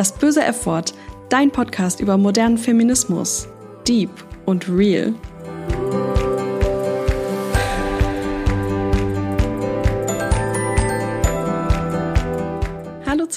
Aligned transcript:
Das 0.00 0.12
böse 0.12 0.42
F-Wort, 0.42 0.94
dein 1.28 1.50
Podcast 1.50 2.00
über 2.00 2.16
modernen 2.16 2.56
Feminismus. 2.56 3.46
Deep 3.86 4.08
und 4.46 4.66
real. 4.66 5.12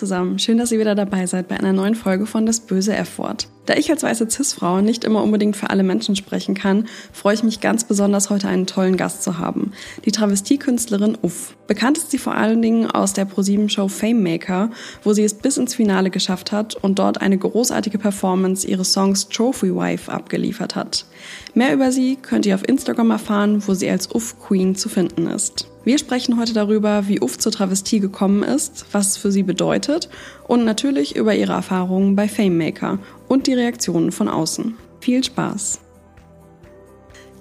Zusammen, 0.03 0.37
schön, 0.37 0.57
dass 0.57 0.73
ihr 0.73 0.79
wieder 0.79 0.95
dabei 0.95 1.27
seid 1.27 1.47
bei 1.47 1.57
einer 1.57 1.71
neuen 1.71 1.95
Folge 1.95 2.25
von 2.25 2.45
Das 2.45 2.59
böse 2.59 2.93
F-Wort. 2.93 3.47
Da 3.65 3.75
ich 3.75 3.89
als 3.89 4.03
weiße 4.03 4.29
Cis-Frau 4.29 4.81
nicht 4.81 5.05
immer 5.05 5.23
unbedingt 5.23 5.55
für 5.55 5.69
alle 5.69 5.83
Menschen 5.83 6.17
sprechen 6.17 6.55
kann, 6.55 6.87
freue 7.13 7.35
ich 7.35 7.43
mich 7.43 7.61
ganz 7.61 7.85
besonders, 7.85 8.29
heute 8.29 8.49
einen 8.49 8.67
tollen 8.67 8.97
Gast 8.97 9.23
zu 9.23 9.37
haben. 9.37 9.71
Die 10.03 10.11
Travestiekünstlerin 10.11 11.17
Uff. 11.21 11.55
Bekannt 11.67 11.97
ist 11.97 12.11
sie 12.11 12.17
vor 12.17 12.35
allen 12.35 12.61
Dingen 12.61 12.91
aus 12.91 13.13
der 13.13 13.23
ProSieben-Show 13.23 13.87
Fame 13.87 14.21
Maker, 14.21 14.71
wo 15.05 15.13
sie 15.13 15.23
es 15.23 15.35
bis 15.35 15.55
ins 15.55 15.73
Finale 15.73 16.09
geschafft 16.09 16.51
hat 16.51 16.75
und 16.75 16.99
dort 16.99 17.21
eine 17.21 17.37
großartige 17.37 17.97
Performance 17.97 18.67
ihres 18.67 18.91
Songs 18.91 19.29
Trophy 19.29 19.73
Wife 19.73 20.11
abgeliefert 20.11 20.75
hat. 20.75 21.05
Mehr 21.53 21.73
über 21.73 21.93
sie 21.93 22.17
könnt 22.17 22.45
ihr 22.45 22.55
auf 22.55 22.67
Instagram 22.67 23.11
erfahren, 23.11 23.63
wo 23.65 23.73
sie 23.73 23.89
als 23.89 24.13
Uff 24.13 24.37
Queen 24.37 24.75
zu 24.75 24.89
finden 24.89 25.27
ist. 25.27 25.69
Wir 25.85 25.97
sprechen 25.97 26.39
heute 26.39 26.53
darüber, 26.53 27.09
wie 27.09 27.19
Uff 27.19 27.37
zur 27.37 27.51
Travestie 27.51 27.99
gekommen 27.99 28.41
ist, 28.41 28.85
was 28.93 29.09
es 29.09 29.17
für 29.17 29.31
sie 29.31 29.43
bedeutet 29.43 30.07
und 30.47 30.63
natürlich 30.63 31.17
über 31.17 31.35
ihre 31.35 31.51
Erfahrungen 31.51 32.15
bei 32.15 32.29
Fame 32.29 32.57
Maker 32.57 32.99
und 33.27 33.47
die 33.47 33.53
Reaktionen 33.53 34.13
von 34.13 34.29
außen. 34.29 34.77
Viel 35.01 35.23
Spaß! 35.23 35.81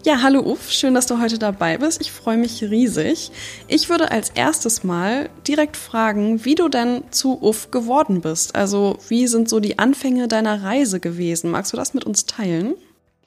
Ja, 0.04 0.20
hallo 0.20 0.40
Uff, 0.40 0.72
schön, 0.72 0.94
dass 0.94 1.06
du 1.06 1.20
heute 1.20 1.38
dabei 1.38 1.78
bist. 1.78 2.00
Ich 2.00 2.10
freue 2.10 2.36
mich 2.36 2.60
riesig. 2.64 3.30
Ich 3.68 3.88
würde 3.88 4.10
als 4.10 4.30
erstes 4.30 4.82
mal 4.82 5.30
direkt 5.46 5.76
fragen, 5.76 6.44
wie 6.44 6.56
du 6.56 6.68
denn 6.68 7.04
zu 7.12 7.40
Uff 7.40 7.70
geworden 7.70 8.22
bist. 8.22 8.56
Also, 8.56 8.98
wie 9.08 9.28
sind 9.28 9.48
so 9.48 9.60
die 9.60 9.78
Anfänge 9.78 10.26
deiner 10.26 10.64
Reise 10.64 10.98
gewesen? 10.98 11.52
Magst 11.52 11.72
du 11.72 11.76
das 11.76 11.94
mit 11.94 12.02
uns 12.02 12.26
teilen? 12.26 12.74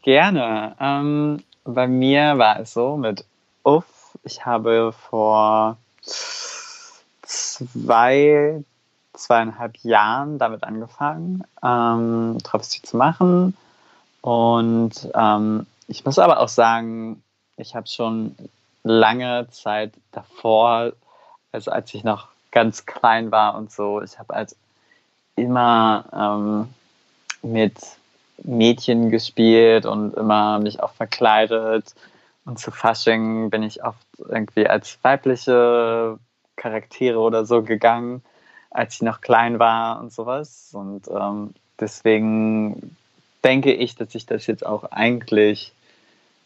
Gerne. 0.02 0.76
Ähm, 0.82 1.40
bei 1.64 1.88
mir 1.88 2.38
war 2.38 2.60
es 2.60 2.74
so 2.74 2.98
mit. 2.98 3.24
Ich 4.24 4.46
habe 4.46 4.94
vor 4.94 5.78
zwei, 7.22 8.64
zweieinhalb 9.14 9.78
Jahren 9.78 10.38
damit 10.38 10.64
angefangen, 10.64 11.44
ähm, 11.64 12.38
Travestie 12.44 12.82
zu 12.82 12.98
machen. 12.98 13.56
Und 14.22 15.10
ähm, 15.14 15.66
ich 15.88 16.06
muss 16.06 16.20
aber 16.20 16.40
auch 16.40 16.50
sagen, 16.50 17.22
ich 17.58 17.76
habe 17.76 17.88
schon 17.88 18.36
lange 18.84 19.48
Zeit 19.52 19.94
davor, 20.12 20.94
also 21.52 21.72
als 21.72 21.94
ich 21.94 22.04
noch 22.04 22.28
ganz 22.52 22.86
klein 22.86 23.32
war 23.32 23.56
und 23.56 23.72
so, 23.72 24.02
ich 24.02 24.18
habe 24.20 24.34
halt 24.34 24.56
immer 25.36 26.06
ähm, 26.14 26.74
mit 27.42 27.76
Mädchen 28.44 29.12
gespielt 29.12 29.86
und 29.86 30.14
immer 30.16 30.60
mich 30.60 30.82
auch 30.82 30.94
verkleidet. 30.94 31.94
Und 32.46 32.60
zu 32.60 32.72
Fasching 32.72 33.50
bin 33.50 33.64
ich 33.64 33.84
oft 33.84 34.06
irgendwie 34.18 34.68
als 34.68 34.98
weibliche 35.02 36.20
Charaktere 36.56 37.20
oder 37.20 37.46
so 37.46 37.64
gegangen 37.64 38.22
als 38.76 38.96
ich 38.96 39.02
noch 39.02 39.22
klein 39.22 39.58
war 39.58 40.00
und 40.00 40.12
sowas. 40.12 40.72
Und 40.74 41.08
ähm, 41.08 41.54
deswegen 41.80 42.96
denke 43.44 43.74
ich, 43.74 43.96
dass 43.96 44.14
ich 44.16 44.26
das 44.26 44.48
jetzt 44.48 44.66
auch 44.66 44.92
eigentlich 44.92 45.72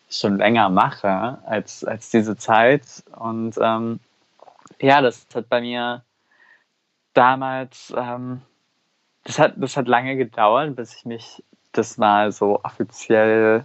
schon 0.10 0.38
länger 0.38 0.70
mache 0.70 1.40
als, 1.46 1.84
als 1.84 2.12
diese 2.12 2.38
Zeit. 2.38 2.84
Und 3.16 3.56
ähm, 3.60 4.00
ja, 4.80 5.02
das 5.02 5.26
hat 5.34 5.50
bei 5.50 5.62
mir 5.62 6.04
damals, 7.14 7.94
ähm, 7.98 8.42
das, 9.24 9.40
hat, 9.40 9.54
das 9.58 9.76
hat 9.76 9.88
lange 9.88 10.16
gedauert, 10.16 10.76
bis 10.76 10.96
ich 10.96 11.06
mich 11.06 11.44
das 11.72 11.98
mal 11.98 12.32
so 12.32 12.60
offiziell 12.64 13.64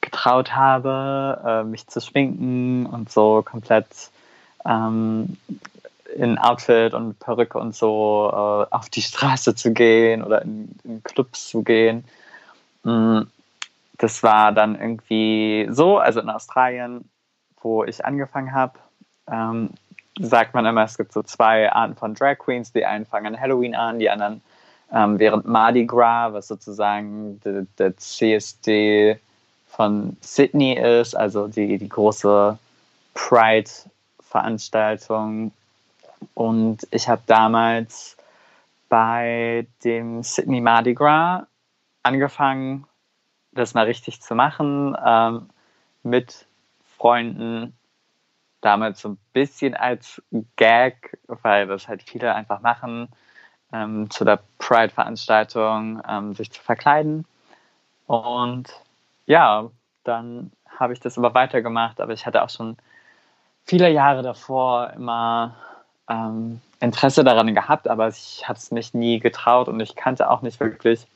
getraut 0.00 0.54
habe, 0.54 1.40
äh, 1.44 1.64
mich 1.64 1.86
zu 1.86 2.00
schminken 2.00 2.86
und 2.86 3.10
so 3.10 3.42
komplett 3.42 4.10
ähm, 4.64 5.36
in 6.16 6.38
Outfit 6.38 6.94
und 6.94 7.18
Perücke 7.20 7.58
und 7.58 7.74
so 7.74 8.28
äh, 8.32 8.74
auf 8.74 8.88
die 8.90 9.02
Straße 9.02 9.54
zu 9.54 9.72
gehen 9.72 10.22
oder 10.22 10.42
in, 10.42 10.74
in 10.84 11.02
Clubs 11.02 11.48
zu 11.48 11.62
gehen. 11.62 12.04
Mm, 12.82 13.20
das 13.98 14.22
war 14.22 14.52
dann 14.52 14.80
irgendwie 14.80 15.68
so, 15.70 15.98
also 15.98 16.20
in 16.20 16.30
Australien, 16.30 17.08
wo 17.60 17.84
ich 17.84 18.04
angefangen 18.04 18.52
habe, 18.52 18.78
ähm, 19.30 19.70
sagt 20.18 20.54
man 20.54 20.66
immer, 20.66 20.84
es 20.84 20.96
gibt 20.96 21.12
so 21.12 21.22
zwei 21.22 21.70
Arten 21.70 21.94
von 21.96 22.14
Drag 22.14 22.38
Queens. 22.38 22.72
Die 22.72 22.84
einen 22.84 23.06
fangen 23.06 23.34
an 23.34 23.40
Halloween 23.40 23.74
an, 23.74 23.98
die 23.98 24.10
anderen 24.10 24.42
ähm, 24.92 25.18
während 25.18 25.46
Mardi 25.46 25.84
Gras, 25.84 26.32
was 26.32 26.48
sozusagen 26.48 27.40
der, 27.40 27.66
der 27.78 27.96
CSD 27.96 29.20
von 29.70 30.18
Sydney 30.20 30.74
ist, 30.74 31.16
also 31.16 31.48
die, 31.48 31.78
die 31.78 31.88
große 31.88 32.58
Pride-Veranstaltung 33.14 35.52
und 36.34 36.86
ich 36.90 37.08
habe 37.08 37.22
damals 37.26 38.16
bei 38.88 39.66
dem 39.84 40.22
Sydney 40.22 40.60
Mardi 40.60 40.94
Gras 40.94 41.44
angefangen, 42.02 42.86
das 43.52 43.74
mal 43.74 43.86
richtig 43.86 44.20
zu 44.20 44.34
machen, 44.34 44.96
ähm, 45.04 45.48
mit 46.02 46.46
Freunden. 46.96 47.76
Damals 48.60 49.00
so 49.00 49.10
ein 49.10 49.18
bisschen 49.32 49.74
als 49.74 50.22
Gag, 50.56 51.18
weil 51.26 51.66
das 51.66 51.88
halt 51.88 52.02
viele 52.02 52.34
einfach 52.34 52.60
machen, 52.60 53.08
ähm, 53.72 54.10
zu 54.10 54.24
der 54.24 54.40
Pride-Veranstaltung 54.58 56.02
ähm, 56.06 56.34
sich 56.34 56.50
zu 56.50 56.60
verkleiden. 56.60 57.24
Und 58.06 58.68
ja, 59.30 59.70
dann 60.02 60.50
habe 60.66 60.92
ich 60.92 60.98
das 60.98 61.16
aber 61.16 61.34
weitergemacht, 61.34 62.00
aber 62.00 62.12
ich 62.12 62.26
hatte 62.26 62.42
auch 62.42 62.50
schon 62.50 62.76
viele 63.64 63.88
Jahre 63.88 64.22
davor 64.22 64.90
immer 64.96 65.54
ähm, 66.08 66.60
Interesse 66.80 67.22
daran 67.22 67.54
gehabt, 67.54 67.86
aber 67.86 68.08
ich 68.08 68.48
habe 68.48 68.58
es 68.58 68.72
mich 68.72 68.92
nie 68.92 69.20
getraut 69.20 69.68
und 69.68 69.78
ich 69.78 69.94
kannte 69.94 70.28
auch 70.28 70.42
nicht 70.42 70.58
wirklich 70.58 71.06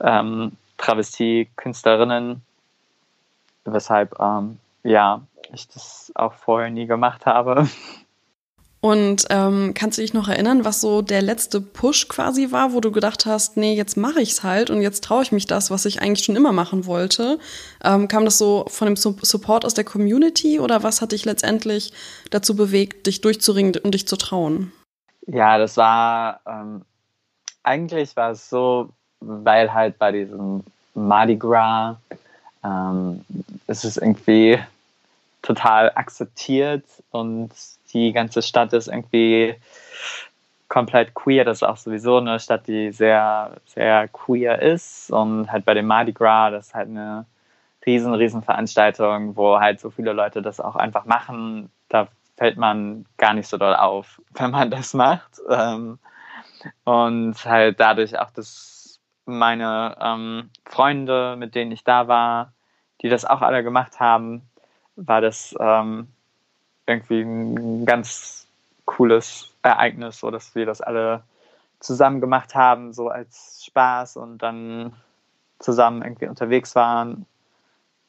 ähm, 0.00 0.52
Travestie-Künstlerinnen, 0.78 2.40
weshalb 3.66 4.18
ähm, 4.18 4.58
ja 4.82 5.20
ich 5.52 5.68
das 5.68 6.10
auch 6.14 6.32
vorher 6.32 6.70
nie 6.70 6.86
gemacht 6.86 7.26
habe. 7.26 7.68
Und 8.84 9.26
ähm, 9.30 9.74
kannst 9.74 9.96
du 9.96 10.02
dich 10.02 10.12
noch 10.12 10.28
erinnern, 10.28 10.64
was 10.64 10.80
so 10.80 11.02
der 11.02 11.22
letzte 11.22 11.60
Push 11.60 12.08
quasi 12.08 12.50
war, 12.50 12.72
wo 12.72 12.80
du 12.80 12.90
gedacht 12.90 13.26
hast, 13.26 13.56
nee, 13.56 13.74
jetzt 13.74 13.96
mache 13.96 14.20
ich's 14.20 14.42
halt 14.42 14.70
und 14.70 14.82
jetzt 14.82 15.04
traue 15.04 15.22
ich 15.22 15.30
mich 15.30 15.46
das, 15.46 15.70
was 15.70 15.84
ich 15.84 16.02
eigentlich 16.02 16.24
schon 16.24 16.34
immer 16.34 16.50
machen 16.50 16.84
wollte? 16.84 17.38
Ähm, 17.84 18.08
kam 18.08 18.24
das 18.24 18.38
so 18.38 18.64
von 18.66 18.86
dem 18.86 18.96
Support 18.96 19.64
aus 19.64 19.74
der 19.74 19.84
Community 19.84 20.58
oder 20.58 20.82
was 20.82 21.00
hat 21.00 21.12
dich 21.12 21.24
letztendlich 21.24 21.92
dazu 22.30 22.56
bewegt, 22.56 23.06
dich 23.06 23.20
durchzuringen 23.20 23.76
und 23.76 23.94
dich 23.94 24.08
zu 24.08 24.16
trauen? 24.16 24.72
Ja, 25.28 25.58
das 25.58 25.76
war 25.76 26.40
ähm, 26.44 26.82
eigentlich 27.62 28.16
war 28.16 28.32
es 28.32 28.50
so, 28.50 28.88
weil 29.20 29.72
halt 29.72 29.96
bei 29.96 30.10
diesem 30.10 30.64
Mardi 30.94 31.36
Gras 31.36 31.96
ähm, 32.64 33.24
ist 33.68 33.84
es 33.84 33.96
irgendwie 33.96 34.58
total 35.42 35.92
akzeptiert 35.94 36.84
und 37.12 37.50
die 37.92 38.12
ganze 38.12 38.42
Stadt 38.42 38.72
ist 38.72 38.88
irgendwie 38.88 39.56
komplett 40.68 41.14
queer. 41.14 41.44
Das 41.44 41.58
ist 41.58 41.62
auch 41.64 41.76
sowieso 41.76 42.16
eine 42.16 42.40
Stadt, 42.40 42.66
die 42.66 42.92
sehr, 42.92 43.56
sehr 43.66 44.08
queer 44.08 44.62
ist. 44.62 45.10
Und 45.10 45.52
halt 45.52 45.64
bei 45.64 45.74
dem 45.74 45.86
Mardi 45.86 46.12
Gras, 46.12 46.50
das 46.50 46.66
ist 46.68 46.74
halt 46.74 46.88
eine 46.88 47.26
riesen, 47.84 48.14
riesen 48.14 48.42
Veranstaltung, 48.42 49.36
wo 49.36 49.60
halt 49.60 49.80
so 49.80 49.90
viele 49.90 50.12
Leute 50.12 50.40
das 50.40 50.60
auch 50.60 50.76
einfach 50.76 51.04
machen. 51.04 51.70
Da 51.88 52.08
fällt 52.36 52.56
man 52.56 53.04
gar 53.18 53.34
nicht 53.34 53.48
so 53.48 53.58
doll 53.58 53.74
auf, 53.74 54.20
wenn 54.32 54.50
man 54.50 54.70
das 54.70 54.94
macht. 54.94 55.40
Ähm, 55.50 55.98
und 56.84 57.44
halt 57.44 57.78
dadurch 57.78 58.18
auch, 58.18 58.30
dass 58.30 59.00
meine 59.26 59.96
ähm, 60.00 60.50
Freunde, 60.64 61.36
mit 61.36 61.54
denen 61.54 61.72
ich 61.72 61.84
da 61.84 62.08
war, 62.08 62.52
die 63.02 63.08
das 63.08 63.24
auch 63.24 63.42
alle 63.42 63.62
gemacht 63.62 64.00
haben, 64.00 64.42
war 64.96 65.20
das 65.20 65.54
ähm, 65.60 66.08
irgendwie 66.86 67.20
ein 67.20 67.84
ganz 67.84 68.46
cooles 68.84 69.50
Ereignis, 69.62 70.20
so 70.20 70.30
dass 70.30 70.54
wir 70.54 70.66
das 70.66 70.80
alle 70.80 71.22
zusammen 71.80 72.20
gemacht 72.20 72.54
haben, 72.54 72.92
so 72.92 73.08
als 73.08 73.64
Spaß 73.64 74.16
und 74.16 74.38
dann 74.38 74.94
zusammen 75.58 76.02
irgendwie 76.02 76.26
unterwegs 76.26 76.74
waren. 76.74 77.26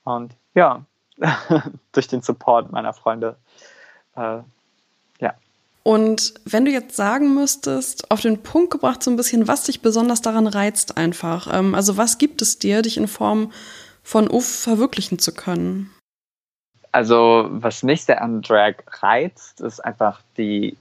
Und 0.04 0.36
ja, 0.54 0.86
durch 1.92 2.08
den 2.08 2.22
Support 2.22 2.72
meiner 2.72 2.94
Freunde. 2.94 3.38
Äh, 4.16 4.40
ja. 5.20 5.34
Und 5.84 6.34
wenn 6.46 6.66
du 6.66 6.72
jetzt 6.72 6.96
sagen 6.96 7.36
müsstest, 7.36 8.10
auf 8.12 8.22
den 8.22 8.42
Punkt 8.42 8.72
gebracht 8.72 9.04
so 9.04 9.12
ein 9.12 9.18
bisschen, 9.18 9.48
was 9.48 9.66
dich 9.66 9.82
besonders 9.82 10.22
daran 10.22 10.48
reizt 10.48 10.98
einfach. 10.98 11.54
Ähm, 11.54 11.76
also 11.76 11.98
was 11.98 12.18
gibt 12.18 12.42
es 12.42 12.60
dir, 12.60 12.82
dich 12.82 12.98
in 12.98 13.08
Form 13.08 13.52
von 14.04 14.30
Uff 14.30 14.46
verwirklichen 14.46 15.20
zu 15.20 15.34
können? 15.34 15.92
Also, 16.94 17.48
was 17.50 17.84
mich 17.84 18.06
sehr 18.06 18.22
an 18.22 18.42
Drag 18.42 18.76
reizt, 19.02 19.62
ist 19.62 19.84
einfach 19.84 20.22
die, 20.38 20.78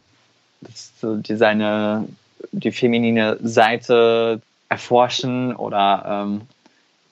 so 1.00 1.16
die 1.16 1.36
seine 1.36 2.06
die 2.52 2.70
feminine 2.70 3.38
Seite 3.42 4.42
erforschen 4.68 5.56
oder 5.56 6.04
ähm, 6.06 6.42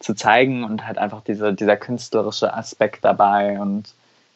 zu 0.00 0.14
zeigen 0.14 0.64
und 0.64 0.86
halt 0.86 0.98
einfach 0.98 1.22
diese, 1.22 1.54
dieser 1.54 1.76
künstlerische 1.76 2.52
Aspekt 2.54 3.04
dabei. 3.04 3.58
Und 3.58 3.94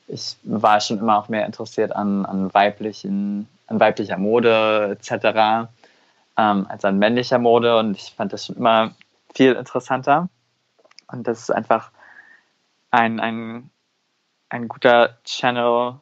ich 0.08 0.36
war 0.44 0.80
schon 0.80 0.98
immer 0.98 1.18
auch 1.18 1.28
mehr 1.28 1.46
interessiert 1.46 1.94
an, 1.94 2.24
an, 2.26 2.52
weiblichen, 2.52 3.48
an 3.66 3.80
weiblicher 3.80 4.18
Mode 4.18 4.98
etc. 4.98 5.68
Ähm, 6.36 6.66
als 6.68 6.84
an 6.84 6.98
männlicher 6.98 7.38
Mode 7.38 7.78
und 7.78 7.96
ich 7.96 8.14
fand 8.16 8.32
das 8.32 8.46
schon 8.46 8.56
immer 8.56 8.94
viel 9.34 9.52
interessanter. 9.52 10.28
Und 11.08 11.26
das 11.26 11.40
ist 11.40 11.50
einfach 11.50 11.90
ein, 12.90 13.20
ein, 13.20 13.70
ein 14.54 14.68
guter 14.68 15.18
Channel, 15.24 15.96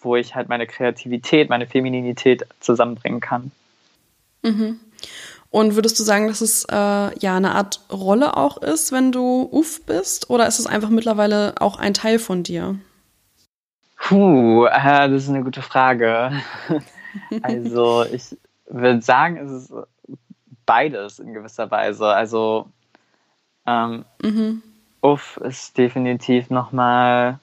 wo 0.00 0.16
ich 0.16 0.34
halt 0.34 0.48
meine 0.48 0.66
Kreativität, 0.66 1.48
meine 1.48 1.66
Femininität 1.66 2.46
zusammenbringen 2.60 3.20
kann. 3.20 3.50
Mhm. 4.42 4.78
Und 5.50 5.74
würdest 5.74 5.98
du 5.98 6.02
sagen, 6.02 6.26
dass 6.26 6.40
es 6.40 6.64
äh, 6.64 6.74
ja 6.74 7.36
eine 7.36 7.54
Art 7.54 7.80
Rolle 7.90 8.36
auch 8.36 8.58
ist, 8.58 8.92
wenn 8.92 9.12
du 9.12 9.48
Uff 9.50 9.86
bist? 9.86 10.28
Oder 10.28 10.46
ist 10.46 10.58
es 10.58 10.66
einfach 10.66 10.90
mittlerweile 10.90 11.54
auch 11.60 11.78
ein 11.78 11.94
Teil 11.94 12.18
von 12.18 12.42
dir? 12.42 12.78
Puh, 13.96 14.66
äh, 14.66 15.08
das 15.08 15.22
ist 15.22 15.28
eine 15.30 15.42
gute 15.42 15.62
Frage. 15.62 16.32
also 17.42 18.04
ich 18.04 18.36
würde 18.68 19.00
sagen, 19.00 19.38
es 19.38 19.50
ist 19.50 19.72
beides 20.66 21.20
in 21.20 21.32
gewisser 21.32 21.70
Weise. 21.70 22.06
Also 22.06 22.68
ähm, 23.66 24.04
mhm. 24.22 24.62
Uff 25.00 25.38
ist 25.38 25.78
definitiv 25.78 26.50
nochmal 26.50 27.38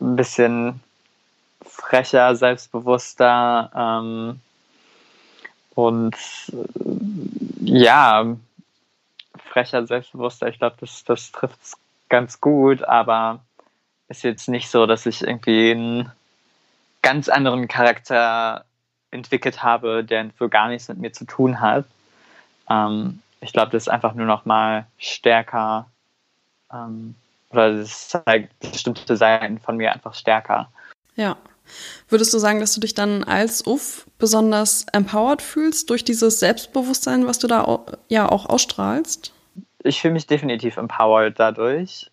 ein 0.00 0.16
bisschen 0.16 0.80
frecher, 1.62 2.36
selbstbewusster 2.36 3.70
ähm, 3.74 4.40
und 5.74 6.16
äh, 6.52 7.64
ja, 7.64 8.36
frecher, 9.52 9.86
selbstbewusster. 9.86 10.48
Ich 10.48 10.58
glaube, 10.58 10.76
das, 10.80 11.04
das 11.04 11.32
trifft 11.32 11.60
es 11.62 11.76
ganz 12.08 12.40
gut, 12.40 12.82
aber 12.82 13.40
ist 14.08 14.22
jetzt 14.22 14.48
nicht 14.48 14.68
so, 14.68 14.86
dass 14.86 15.06
ich 15.06 15.22
irgendwie 15.22 15.72
einen 15.72 16.12
ganz 17.02 17.28
anderen 17.28 17.68
Charakter 17.68 18.64
entwickelt 19.10 19.62
habe, 19.62 20.04
der 20.04 20.30
so 20.38 20.48
gar 20.48 20.68
nichts 20.68 20.88
mit 20.88 20.98
mir 20.98 21.12
zu 21.12 21.24
tun 21.24 21.60
hat. 21.60 21.86
Ähm, 22.68 23.22
ich 23.40 23.52
glaube, 23.52 23.72
das 23.72 23.84
ist 23.84 23.88
einfach 23.88 24.14
nur 24.14 24.26
noch 24.26 24.44
mal 24.44 24.86
stärker 24.98 25.86
ähm, 26.72 27.14
oder 27.54 27.78
das 27.78 28.08
zeigt 28.08 28.58
bestimmte 28.60 29.16
Seiten 29.16 29.58
von 29.58 29.76
mir 29.76 29.92
einfach 29.92 30.14
stärker. 30.14 30.70
Ja. 31.16 31.36
Würdest 32.08 32.34
du 32.34 32.38
sagen, 32.38 32.60
dass 32.60 32.74
du 32.74 32.80
dich 32.80 32.94
dann 32.94 33.24
als 33.24 33.66
Uff 33.66 34.06
besonders 34.18 34.84
empowered 34.92 35.40
fühlst 35.40 35.88
durch 35.88 36.04
dieses 36.04 36.38
Selbstbewusstsein, 36.38 37.26
was 37.26 37.38
du 37.38 37.46
da 37.46 37.84
ja 38.08 38.28
auch 38.28 38.46
ausstrahlst? 38.46 39.32
Ich 39.82 40.00
fühle 40.00 40.14
mich 40.14 40.26
definitiv 40.26 40.76
empowered 40.76 41.38
dadurch. 41.38 42.10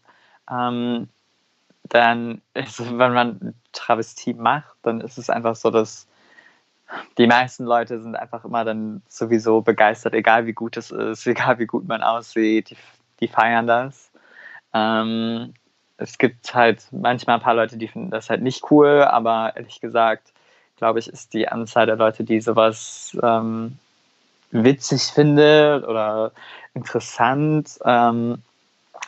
Ähm, 0.50 1.10
dann, 1.84 2.42
also 2.54 2.98
wenn 2.98 3.14
man 3.14 3.54
Travestie 3.74 4.34
macht, 4.34 4.76
dann 4.84 5.02
ist 5.02 5.18
es 5.18 5.30
einfach 5.30 5.56
so, 5.56 5.70
dass 5.70 6.08
die 7.18 7.28
meisten 7.28 7.66
Leute 7.66 8.02
sind 8.02 8.16
einfach 8.16 8.46
immer 8.46 8.66
dann 8.66 9.02
sowieso 9.08 9.62
begeistert, 9.62 10.14
egal 10.14 10.46
wie 10.46 10.54
gut 10.54 10.78
es 10.78 10.92
ist, 10.92 11.28
egal 11.28 11.60
wie 11.60 11.66
gut 11.66 11.88
man 11.88 12.02
aussieht, 12.04 12.72
die, 12.72 12.78
die 13.20 13.28
feiern 13.28 13.68
das. 13.68 14.11
Ähm, 14.74 15.54
es 15.98 16.18
gibt 16.18 16.54
halt 16.54 16.88
manchmal 16.92 17.38
ein 17.38 17.42
paar 17.42 17.56
Leute, 17.56 17.78
die 17.78 17.88
finden 17.88 18.10
das 18.10 18.30
halt 18.30 18.42
nicht 18.42 18.72
cool, 18.72 19.04
aber 19.04 19.54
ehrlich 19.56 19.82
gesagt, 19.82 20.34
glaube 20.78 21.00
ich, 21.00 21.08
ist 21.08 21.34
die 21.34 21.48
Anzahl 21.48 21.86
der 21.86 21.96
Leute, 21.96 22.24
die 22.24 22.42
sowas 22.42 23.16
ähm, 23.22 23.78
witzig 24.52 25.04
findet 25.04 25.86
oder 25.86 26.32
interessant, 26.74 27.78
ähm, 27.86 28.42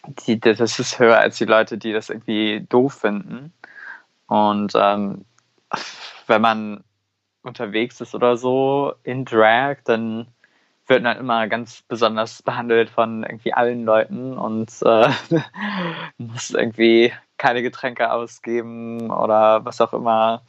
die, 0.06 0.40
das 0.40 0.80
ist 0.80 1.00
höher 1.00 1.18
als 1.18 1.38
die 1.38 1.46
Leute, 1.46 1.78
die 1.78 1.94
das 1.94 2.10
irgendwie 2.10 2.66
doof 2.70 2.94
finden. 2.94 3.54
Und 4.28 4.74
ähm, 4.76 5.26
wenn 6.28 6.42
man 6.42 6.84
unterwegs 7.42 8.02
ist 8.02 8.16
oder 8.16 8.38
so 8.38 8.94
in 9.04 9.26
Drag, 9.26 9.78
dann 9.86 10.28
wird 10.88 11.04
man 11.04 11.18
immer 11.18 11.48
ganz 11.48 11.82
besonders 11.88 12.42
behandelt 12.42 12.90
von 12.90 13.24
irgendwie 13.24 13.54
allen 13.54 13.86
Leuten 13.86 14.38
und 14.38 14.70
äh, 14.84 15.10
muss 16.18 16.52
irgendwie 16.52 17.14
keine 17.38 17.62
Getränke 17.62 18.12
ausgeben 18.12 19.12
oder 19.12 19.66
was 19.66 19.82
auch 19.82 19.94
immer. 19.94 20.42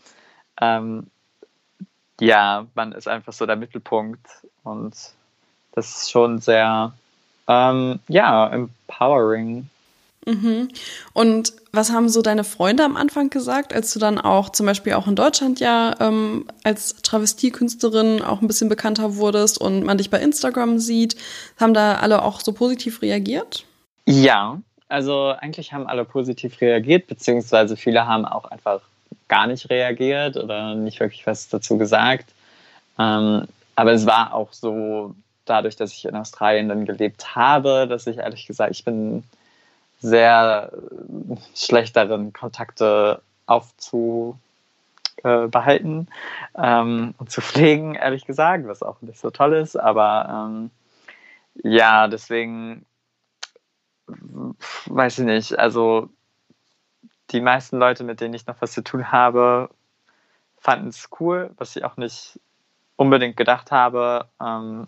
Ähm, 0.61 1.09
ja, 2.21 2.67
man 2.75 2.93
ist 2.93 3.09
einfach 3.09 3.33
so 3.33 3.47
der 3.47 3.57
Mittelpunkt 3.57 4.27
und 4.63 4.95
das 5.73 5.97
ist 5.97 6.11
schon 6.11 6.39
sehr, 6.39 6.93
ähm, 7.49 7.99
ja, 8.09 8.49
empowering. 8.49 9.69
Mhm. 10.27 10.69
Und 11.13 11.53
was 11.73 11.93
haben 11.93 12.09
so 12.09 12.23
deine 12.23 12.45
Freunde 12.45 12.85
am 12.85 12.97
Anfang 12.97 13.31
gesagt, 13.31 13.75
als 13.75 13.93
du 13.93 13.99
dann 13.99 14.19
auch 14.19 14.51
zum 14.51 14.67
Beispiel 14.67 14.95
auch 14.95 15.07
in 15.07 15.17
Deutschland 15.17 15.61
ja 15.61 15.95
ähm, 16.01 16.47
als 16.63 16.97
Travestiekünstlerin 17.03 18.23
auch 18.23 18.41
ein 18.41 18.47
bisschen 18.47 18.69
bekannter 18.69 19.17
wurdest 19.17 19.59
und 19.61 19.85
man 19.85 19.99
dich 19.99 20.11
bei 20.11 20.21
Instagram 20.21 20.79
sieht? 20.79 21.17
Haben 21.59 21.75
da 21.75 21.97
alle 21.97 22.23
auch 22.23 22.41
so 22.41 22.53
positiv 22.53 23.03
reagiert? 23.03 23.65
Ja, 24.07 24.61
also 24.89 25.35
eigentlich 25.39 25.73
haben 25.73 25.87
alle 25.87 26.05
positiv 26.05 26.61
reagiert, 26.61 27.07
beziehungsweise 27.07 27.77
viele 27.77 28.07
haben 28.07 28.25
auch 28.25 28.45
einfach 28.45 28.81
gar 29.29 29.47
nicht 29.47 29.69
reagiert 29.71 30.37
oder 30.37 30.75
nicht 30.75 31.01
wirklich 31.01 31.27
was 31.27 31.49
dazu 31.49 31.79
gesagt. 31.79 32.31
Ähm, 32.99 33.47
aber 33.77 33.93
es 33.93 34.07
war 34.07 34.33
auch 34.35 34.53
so, 34.53 35.15
dadurch, 35.45 35.77
dass 35.77 35.93
ich 35.93 36.05
in 36.05 36.15
Australien 36.17 36.69
dann 36.69 36.85
gelebt 36.85 37.35
habe, 37.35 37.87
dass 37.89 38.07
ich 38.07 38.19
ehrlich 38.19 38.47
gesagt, 38.47 38.73
ich 38.73 38.85
bin 38.85 39.25
sehr 40.05 40.71
äh, 40.73 41.37
schlechteren 41.57 42.33
Kontakte 42.35 43.23
aufzubehalten 43.47 44.39
ähm, 46.57 47.15
und 47.19 47.31
zu 47.31 47.41
pflegen, 47.41 47.95
ehrlich 47.95 48.27
gesagt, 48.27 48.67
was 48.67 48.83
auch 48.83 49.01
nicht 49.01 49.19
so 49.19 49.31
toll 49.31 49.55
ist. 49.55 49.77
Aber 49.77 50.49
ähm, 50.49 50.71
ja, 51.63 52.07
deswegen 52.09 52.85
weiß 54.07 55.21
ich 55.21 55.25
nicht. 55.25 55.59
Also 55.59 56.11
die 57.31 57.41
meisten 57.41 57.79
Leute, 57.79 58.05
mit 58.05 58.21
denen 58.21 58.35
ich 58.35 58.47
noch 58.47 58.61
was 58.61 58.73
zu 58.73 58.85
tun 58.85 59.11
habe, 59.11 59.71
fanden 60.59 60.89
es 60.89 61.09
cool, 61.19 61.51
was 61.57 61.77
ich 61.77 61.85
auch 61.85 61.97
nicht 61.97 62.39
unbedingt 62.97 63.39
gedacht 63.39 63.73
habe. 63.73 64.29
Ähm, 64.41 64.87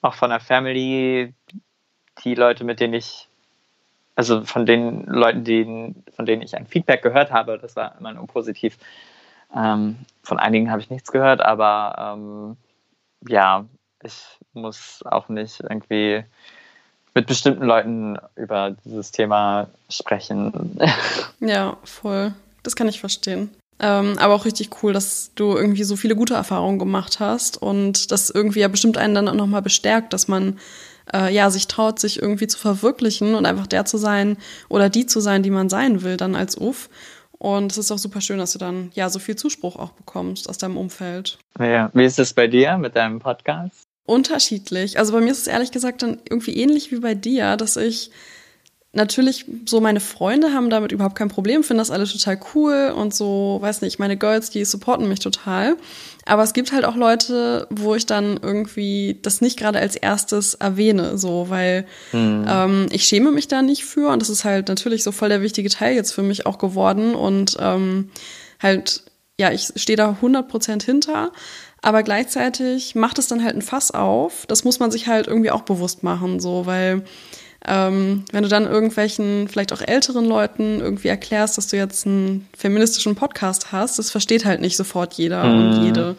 auch 0.00 0.14
von 0.14 0.30
der 0.30 0.40
Family, 0.40 1.34
die 2.22 2.34
Leute, 2.36 2.62
mit 2.62 2.78
denen 2.78 2.94
ich 2.94 3.28
also 4.16 4.44
von 4.44 4.66
den 4.66 5.04
Leuten, 5.06 5.44
die, 5.44 5.94
von 6.14 6.26
denen 6.26 6.42
ich 6.42 6.56
ein 6.56 6.66
Feedback 6.66 7.02
gehört 7.02 7.32
habe, 7.32 7.58
das 7.58 7.76
war 7.76 7.96
immer 7.98 8.12
nur 8.12 8.26
positiv. 8.26 8.78
Ähm, 9.54 9.96
von 10.22 10.38
einigen 10.38 10.70
habe 10.70 10.80
ich 10.80 10.90
nichts 10.90 11.12
gehört, 11.12 11.40
aber 11.40 12.16
ähm, 12.16 12.56
ja, 13.28 13.64
ich 14.02 14.22
muss 14.52 15.02
auch 15.04 15.28
nicht 15.28 15.60
irgendwie 15.60 16.24
mit 17.14 17.26
bestimmten 17.26 17.64
Leuten 17.64 18.18
über 18.34 18.76
dieses 18.84 19.12
Thema 19.12 19.68
sprechen. 19.88 20.78
Ja, 21.40 21.76
voll. 21.84 22.32
Das 22.62 22.74
kann 22.74 22.88
ich 22.88 23.00
verstehen. 23.00 23.50
Ähm, 23.80 24.16
aber 24.18 24.34
auch 24.34 24.44
richtig 24.44 24.70
cool, 24.82 24.92
dass 24.92 25.32
du 25.34 25.56
irgendwie 25.56 25.84
so 25.84 25.96
viele 25.96 26.16
gute 26.16 26.34
Erfahrungen 26.34 26.78
gemacht 26.78 27.20
hast 27.20 27.60
und 27.60 28.10
das 28.12 28.30
irgendwie 28.30 28.60
ja 28.60 28.68
bestimmt 28.68 28.96
einen 28.96 29.14
dann 29.14 29.28
auch 29.28 29.34
nochmal 29.34 29.62
bestärkt, 29.62 30.12
dass 30.12 30.26
man 30.28 30.58
äh, 31.12 31.32
ja, 31.32 31.50
sich 31.50 31.66
traut, 31.68 31.98
sich 31.98 32.20
irgendwie 32.20 32.46
zu 32.46 32.58
verwirklichen 32.58 33.34
und 33.34 33.46
einfach 33.46 33.66
der 33.66 33.84
zu 33.84 33.98
sein 33.98 34.36
oder 34.68 34.88
die 34.88 35.06
zu 35.06 35.20
sein, 35.20 35.42
die 35.42 35.50
man 35.50 35.68
sein 35.68 36.02
will, 36.02 36.16
dann 36.16 36.34
als 36.34 36.56
Uff. 36.56 36.88
Und 37.38 37.72
es 37.72 37.78
ist 37.78 37.90
auch 37.90 37.98
super 37.98 38.20
schön, 38.20 38.38
dass 38.38 38.52
du 38.52 38.58
dann 38.58 38.90
ja 38.94 39.10
so 39.10 39.18
viel 39.18 39.36
Zuspruch 39.36 39.76
auch 39.76 39.90
bekommst 39.90 40.48
aus 40.48 40.56
deinem 40.56 40.76
Umfeld. 40.76 41.38
Ja, 41.58 41.90
wie 41.92 42.04
ist 42.04 42.18
es 42.18 42.32
bei 42.32 42.46
dir 42.46 42.78
mit 42.78 42.96
deinem 42.96 43.18
Podcast? 43.18 43.86
Unterschiedlich. 44.06 44.98
Also 44.98 45.12
bei 45.12 45.20
mir 45.20 45.32
ist 45.32 45.40
es 45.40 45.46
ehrlich 45.46 45.70
gesagt 45.70 46.02
dann 46.02 46.18
irgendwie 46.28 46.56
ähnlich 46.56 46.92
wie 46.92 47.00
bei 47.00 47.14
dir, 47.14 47.56
dass 47.56 47.76
ich 47.76 48.10
natürlich, 48.94 49.46
so 49.66 49.80
meine 49.80 50.00
Freunde 50.00 50.52
haben 50.52 50.70
damit 50.70 50.92
überhaupt 50.92 51.16
kein 51.16 51.28
Problem, 51.28 51.62
finden 51.62 51.78
das 51.78 51.90
alle 51.90 52.06
total 52.06 52.38
cool 52.54 52.92
und 52.96 53.14
so, 53.14 53.58
weiß 53.60 53.82
nicht, 53.82 53.98
meine 53.98 54.16
Girls, 54.16 54.50
die 54.50 54.64
supporten 54.64 55.08
mich 55.08 55.20
total. 55.20 55.76
Aber 56.26 56.42
es 56.42 56.54
gibt 56.54 56.72
halt 56.72 56.84
auch 56.84 56.96
Leute, 56.96 57.66
wo 57.70 57.94
ich 57.94 58.06
dann 58.06 58.38
irgendwie 58.42 59.18
das 59.22 59.40
nicht 59.40 59.58
gerade 59.58 59.78
als 59.78 59.96
erstes 59.96 60.54
erwähne, 60.54 61.18
so, 61.18 61.50
weil 61.50 61.86
mhm. 62.12 62.46
ähm, 62.48 62.86
ich 62.90 63.04
schäme 63.04 63.30
mich 63.30 63.48
da 63.48 63.62
nicht 63.62 63.84
für 63.84 64.10
und 64.10 64.22
das 64.22 64.30
ist 64.30 64.44
halt 64.44 64.68
natürlich 64.68 65.02
so 65.02 65.12
voll 65.12 65.28
der 65.28 65.42
wichtige 65.42 65.68
Teil 65.68 65.94
jetzt 65.94 66.12
für 66.12 66.22
mich 66.22 66.46
auch 66.46 66.58
geworden 66.58 67.14
und 67.14 67.56
ähm, 67.60 68.10
halt, 68.62 69.02
ja, 69.38 69.50
ich 69.52 69.68
stehe 69.76 69.96
da 69.96 70.16
100% 70.22 70.84
hinter. 70.84 71.32
Aber 71.82 72.02
gleichzeitig 72.02 72.94
macht 72.94 73.18
es 73.18 73.26
dann 73.26 73.44
halt 73.44 73.54
ein 73.54 73.60
Fass 73.60 73.90
auf. 73.90 74.46
Das 74.46 74.64
muss 74.64 74.80
man 74.80 74.90
sich 74.90 75.06
halt 75.06 75.26
irgendwie 75.26 75.50
auch 75.50 75.62
bewusst 75.62 76.02
machen, 76.02 76.40
so, 76.40 76.64
weil 76.64 77.02
ähm, 77.66 78.24
wenn 78.30 78.42
du 78.42 78.48
dann 78.48 78.66
irgendwelchen, 78.66 79.48
vielleicht 79.48 79.72
auch 79.72 79.80
älteren 79.80 80.26
Leuten 80.26 80.80
irgendwie 80.80 81.08
erklärst, 81.08 81.56
dass 81.56 81.68
du 81.68 81.76
jetzt 81.76 82.06
einen 82.06 82.46
feministischen 82.56 83.14
Podcast 83.14 83.72
hast, 83.72 83.98
das 83.98 84.10
versteht 84.10 84.44
halt 84.44 84.60
nicht 84.60 84.76
sofort 84.76 85.14
jeder 85.14 85.44
mhm. 85.44 85.58
und 85.58 85.84
jede. 85.84 86.16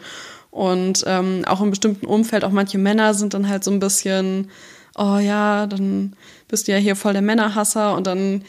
Und 0.50 1.04
ähm, 1.06 1.44
auch 1.46 1.60
im 1.60 1.70
bestimmten 1.70 2.06
Umfeld, 2.06 2.44
auch 2.44 2.50
manche 2.50 2.78
Männer 2.78 3.14
sind 3.14 3.34
dann 3.34 3.48
halt 3.48 3.62
so 3.62 3.70
ein 3.70 3.78
bisschen, 3.78 4.50
oh 4.96 5.18
ja, 5.18 5.66
dann 5.66 6.16
bist 6.48 6.66
du 6.66 6.72
ja 6.72 6.78
hier 6.78 6.96
voll 6.96 7.12
der 7.12 7.22
Männerhasser 7.22 7.94
und 7.94 8.06
dann 8.06 8.42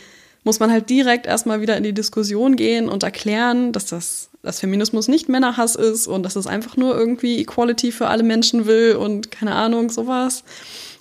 muss 0.44 0.60
man 0.60 0.72
halt 0.72 0.90
direkt 0.90 1.28
erstmal 1.28 1.62
wieder 1.62 1.76
in 1.76 1.84
die 1.84 1.94
Diskussion 1.94 2.56
gehen 2.56 2.88
und 2.88 3.04
erklären, 3.04 3.74
dass 3.74 3.86
das 3.86 4.30
dass 4.44 4.62
Feminismus 4.62 5.10
nicht 5.10 5.28
Männerhass 5.28 5.76
ist 5.76 6.08
und 6.08 6.24
dass 6.24 6.38
es 6.38 6.48
einfach 6.48 6.78
nur 6.78 6.98
irgendwie 6.98 7.42
Equality 7.42 7.92
für 7.92 8.08
alle 8.08 8.24
Menschen 8.24 8.66
will 8.66 8.96
und 8.96 9.30
keine 9.30 9.54
Ahnung, 9.54 9.90
sowas. 9.90 10.46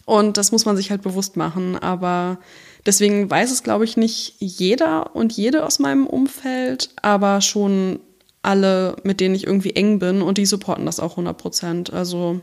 Und 0.06 0.38
das 0.38 0.52
muss 0.52 0.64
man 0.64 0.76
sich 0.76 0.90
halt 0.90 1.02
bewusst 1.02 1.36
machen. 1.36 1.76
Aber 1.76 2.38
deswegen 2.86 3.28
weiß 3.28 3.50
es, 3.50 3.62
glaube 3.62 3.84
ich, 3.84 3.98
nicht 3.98 4.36
jeder 4.38 5.14
und 5.14 5.32
jede 5.34 5.66
aus 5.66 5.78
meinem 5.78 6.06
Umfeld, 6.06 6.90
aber 7.02 7.42
schon 7.42 8.00
alle, 8.40 8.96
mit 9.02 9.20
denen 9.20 9.34
ich 9.34 9.46
irgendwie 9.46 9.72
eng 9.72 9.98
bin 9.98 10.22
und 10.22 10.38
die 10.38 10.46
supporten 10.46 10.86
das 10.86 11.00
auch 11.00 11.12
100 11.12 11.36
Prozent. 11.36 11.92
Also 11.92 12.40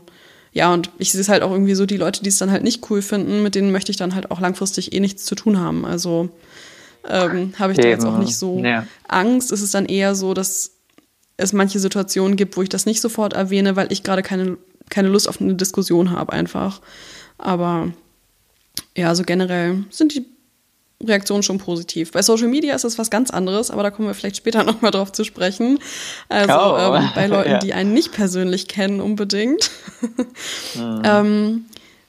ja, 0.52 0.72
und 0.72 0.90
ich 0.98 1.10
sehe 1.10 1.20
es 1.20 1.30
halt 1.30 1.42
auch 1.42 1.50
irgendwie 1.50 1.74
so, 1.74 1.86
die 1.86 1.96
Leute, 1.96 2.22
die 2.22 2.28
es 2.28 2.38
dann 2.38 2.50
halt 2.50 2.62
nicht 2.62 2.88
cool 2.90 3.00
finden, 3.00 3.42
mit 3.42 3.54
denen 3.54 3.72
möchte 3.72 3.90
ich 3.90 3.96
dann 3.96 4.14
halt 4.14 4.30
auch 4.30 4.40
langfristig 4.40 4.92
eh 4.92 5.00
nichts 5.00 5.24
zu 5.24 5.34
tun 5.34 5.58
haben. 5.58 5.86
Also 5.86 6.28
ähm, 7.08 7.54
habe 7.58 7.72
ich 7.72 7.78
da 7.78 7.88
jetzt 7.88 8.04
auch 8.04 8.18
nicht 8.18 8.36
so 8.36 8.58
ja. 8.58 8.86
Angst. 9.08 9.50
Es 9.50 9.62
ist 9.62 9.74
dann 9.74 9.86
eher 9.86 10.14
so, 10.14 10.34
dass 10.34 10.72
es 11.38 11.52
manche 11.52 11.80
Situationen 11.80 12.36
gibt, 12.36 12.56
wo 12.56 12.62
ich 12.62 12.68
das 12.68 12.86
nicht 12.86 13.00
sofort 13.00 13.32
erwähne, 13.32 13.74
weil 13.74 13.90
ich 13.90 14.02
gerade 14.02 14.22
keine, 14.22 14.58
keine 14.90 15.08
Lust 15.08 15.28
auf 15.28 15.40
eine 15.40 15.54
Diskussion 15.54 16.10
habe 16.10 16.32
einfach. 16.32 16.80
Aber 17.38 17.92
ja, 18.96 19.08
also 19.08 19.24
generell 19.24 19.84
sind 19.90 20.14
die 20.14 20.26
Reaktionen 21.02 21.42
schon 21.42 21.58
positiv. 21.58 22.12
Bei 22.12 22.22
Social 22.22 22.48
Media 22.48 22.74
ist 22.74 22.84
es 22.84 22.98
was 22.98 23.10
ganz 23.10 23.30
anderes, 23.30 23.70
aber 23.70 23.82
da 23.82 23.90
kommen 23.90 24.08
wir 24.08 24.14
vielleicht 24.14 24.36
später 24.36 24.64
nochmal 24.64 24.90
drauf 24.90 25.12
zu 25.12 25.24
sprechen. 25.24 25.78
Also 26.28 26.54
oh. 26.54 26.94
ähm, 26.94 27.10
bei 27.14 27.26
Leuten, 27.26 27.50
ja. 27.50 27.58
die 27.60 27.74
einen 27.74 27.92
nicht 27.92 28.12
persönlich 28.12 28.68
kennen 28.68 29.00
unbedingt. 29.00 29.70
Mhm. 30.74 31.02
ähm, 31.04 31.64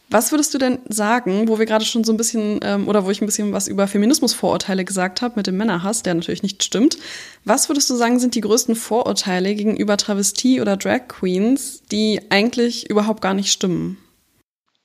was 0.09 0.31
würdest 0.31 0.53
du 0.53 0.59
denn 0.59 0.79
sagen, 0.87 1.47
wo 1.47 1.57
wir 1.57 1.65
gerade 1.65 1.83
schon 1.83 2.03
so 2.03 2.13
ein 2.13 2.17
bisschen 2.17 2.59
ähm, 2.61 2.87
oder 2.87 3.05
wo 3.05 3.11
ich 3.11 3.21
ein 3.21 3.25
bisschen 3.25 3.51
was 3.53 3.67
über 3.67 3.87
Feminismusvorurteile 3.87 4.85
gesagt 4.85 5.21
habe 5.23 5.33
mit 5.35 5.47
dem 5.47 5.57
Männerhass, 5.57 6.03
der 6.03 6.13
natürlich 6.13 6.43
nicht 6.43 6.63
stimmt. 6.63 6.97
Was 7.43 7.69
würdest 7.69 7.89
du 7.89 7.95
sagen, 7.95 8.19
sind 8.19 8.35
die 8.35 8.41
größten 8.41 8.75
Vorurteile 8.75 9.55
gegenüber 9.55 9.97
Travestie 9.97 10.61
oder 10.61 10.77
Drag 10.77 11.07
Queens, 11.07 11.81
die 11.91 12.21
eigentlich 12.29 12.87
überhaupt 12.89 13.21
gar 13.21 13.33
nicht 13.33 13.51
stimmen? 13.51 13.97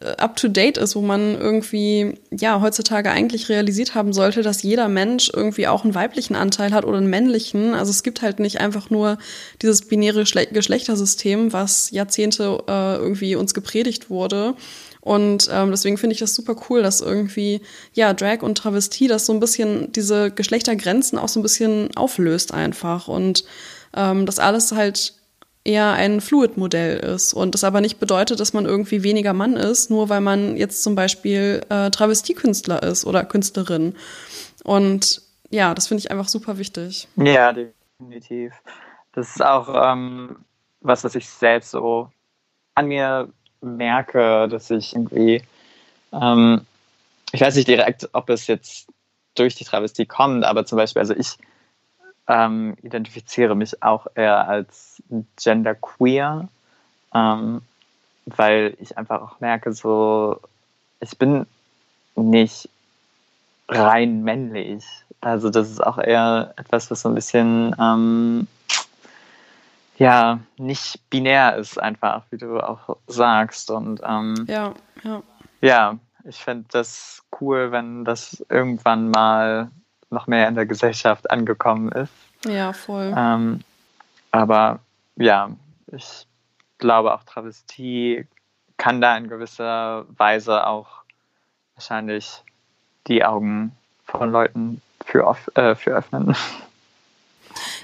up-to-date 0.00 0.78
ist, 0.78 0.96
wo 0.96 1.00
man 1.00 1.34
irgendwie, 1.34 2.14
ja, 2.30 2.60
heutzutage 2.60 3.10
eigentlich 3.10 3.48
realisiert 3.48 3.94
haben 3.94 4.12
sollte, 4.12 4.42
dass 4.42 4.62
jeder 4.62 4.88
Mensch 4.88 5.30
irgendwie 5.32 5.66
auch 5.66 5.84
einen 5.84 5.94
weiblichen 5.94 6.36
Anteil 6.36 6.72
hat 6.72 6.84
oder 6.84 6.98
einen 6.98 7.10
männlichen. 7.10 7.74
Also 7.74 7.90
es 7.90 8.02
gibt 8.02 8.22
halt 8.22 8.38
nicht 8.38 8.60
einfach 8.60 8.90
nur 8.90 9.18
dieses 9.62 9.82
binäre 9.82 10.24
Geschlechtersystem, 10.24 11.52
was 11.52 11.90
Jahrzehnte 11.90 12.62
äh, 12.68 12.96
irgendwie 12.96 13.36
uns 13.36 13.54
gepredigt 13.54 14.10
wurde. 14.10 14.54
Und 15.00 15.48
ähm, 15.52 15.70
deswegen 15.70 15.98
finde 15.98 16.14
ich 16.14 16.20
das 16.20 16.34
super 16.34 16.56
cool, 16.68 16.82
dass 16.82 17.00
irgendwie, 17.00 17.60
ja, 17.94 18.12
Drag 18.12 18.42
und 18.42 18.58
Travestie 18.58 19.06
das 19.06 19.24
so 19.24 19.32
ein 19.32 19.38
bisschen, 19.38 19.92
diese 19.92 20.32
Geschlechtergrenzen 20.32 21.16
auch 21.16 21.28
so 21.28 21.38
ein 21.38 21.44
bisschen 21.44 21.96
auflöst 21.96 22.52
einfach. 22.52 23.06
Und 23.06 23.44
ähm, 23.94 24.26
das 24.26 24.40
alles 24.40 24.72
halt 24.72 25.14
eher 25.66 25.92
ein 25.92 26.20
Fluid-Modell 26.20 26.98
ist 26.98 27.34
und 27.34 27.54
das 27.54 27.64
aber 27.64 27.80
nicht 27.80 27.98
bedeutet, 27.98 28.40
dass 28.40 28.52
man 28.52 28.64
irgendwie 28.64 29.02
weniger 29.02 29.32
Mann 29.32 29.56
ist, 29.56 29.90
nur 29.90 30.08
weil 30.08 30.20
man 30.20 30.56
jetzt 30.56 30.82
zum 30.82 30.94
Beispiel 30.94 31.62
äh, 31.68 31.90
Travestiekünstler 31.90 32.82
ist 32.82 33.04
oder 33.04 33.24
Künstlerin. 33.24 33.94
Und 34.64 35.22
ja, 35.50 35.74
das 35.74 35.88
finde 35.88 36.00
ich 36.00 36.10
einfach 36.10 36.28
super 36.28 36.58
wichtig. 36.58 37.08
Ja, 37.16 37.52
definitiv. 37.52 38.52
Das 39.12 39.30
ist 39.30 39.42
auch 39.42 39.92
ähm, 39.92 40.36
was, 40.80 41.04
was 41.04 41.14
ich 41.14 41.28
selbst 41.28 41.70
so 41.70 42.10
an 42.74 42.86
mir 42.86 43.28
merke, 43.60 44.48
dass 44.48 44.70
ich 44.70 44.94
irgendwie, 44.94 45.42
ähm, 46.12 46.60
ich 47.32 47.40
weiß 47.40 47.56
nicht 47.56 47.68
direkt, 47.68 48.08
ob 48.12 48.28
es 48.30 48.46
jetzt 48.46 48.86
durch 49.34 49.54
die 49.54 49.64
Travestie 49.64 50.06
kommt, 50.06 50.44
aber 50.44 50.64
zum 50.64 50.76
Beispiel, 50.76 51.00
also 51.00 51.14
ich 51.14 51.36
ähm, 52.28 52.76
identifiziere 52.82 53.54
mich 53.54 53.82
auch 53.82 54.06
eher 54.14 54.48
als 54.48 55.02
genderqueer, 55.42 56.48
ähm, 57.14 57.62
weil 58.26 58.76
ich 58.80 58.98
einfach 58.98 59.22
auch 59.22 59.40
merke, 59.40 59.72
so, 59.72 60.40
ich 61.00 61.16
bin 61.18 61.46
nicht 62.16 62.68
rein 63.68 64.22
männlich. 64.22 64.84
Also 65.20 65.50
das 65.50 65.70
ist 65.70 65.84
auch 65.84 65.98
eher 65.98 66.54
etwas, 66.56 66.90
was 66.90 67.02
so 67.02 67.08
ein 67.08 67.14
bisschen 67.14 67.74
ähm, 67.78 68.46
ja 69.98 70.40
nicht 70.56 71.08
binär 71.10 71.56
ist, 71.56 71.80
einfach, 71.80 72.22
wie 72.30 72.38
du 72.38 72.60
auch 72.60 72.96
sagst. 73.06 73.70
Und 73.70 74.00
ähm, 74.04 74.46
ja, 74.48 74.74
ja. 75.02 75.22
Ja, 75.60 75.98
ich 76.24 76.36
finde 76.36 76.66
das 76.70 77.22
cool, 77.40 77.72
wenn 77.72 78.04
das 78.04 78.44
irgendwann 78.48 79.10
mal 79.10 79.70
noch 80.10 80.26
mehr 80.26 80.48
in 80.48 80.54
der 80.54 80.66
Gesellschaft 80.66 81.30
angekommen 81.30 81.90
ist. 81.92 82.12
Ja, 82.44 82.72
voll. 82.72 83.14
Ähm, 83.16 83.60
aber 84.30 84.80
ja, 85.16 85.50
ich 85.92 86.26
glaube 86.78 87.14
auch 87.14 87.24
Travestie 87.24 88.26
kann 88.76 89.00
da 89.00 89.16
in 89.16 89.28
gewisser 89.28 90.04
Weise 90.16 90.66
auch 90.66 91.02
wahrscheinlich 91.74 92.42
die 93.06 93.24
Augen 93.24 93.72
von 94.04 94.30
Leuten 94.30 94.82
für, 95.04 95.36
äh, 95.54 95.74
für 95.74 95.90
öffnen. 95.92 96.36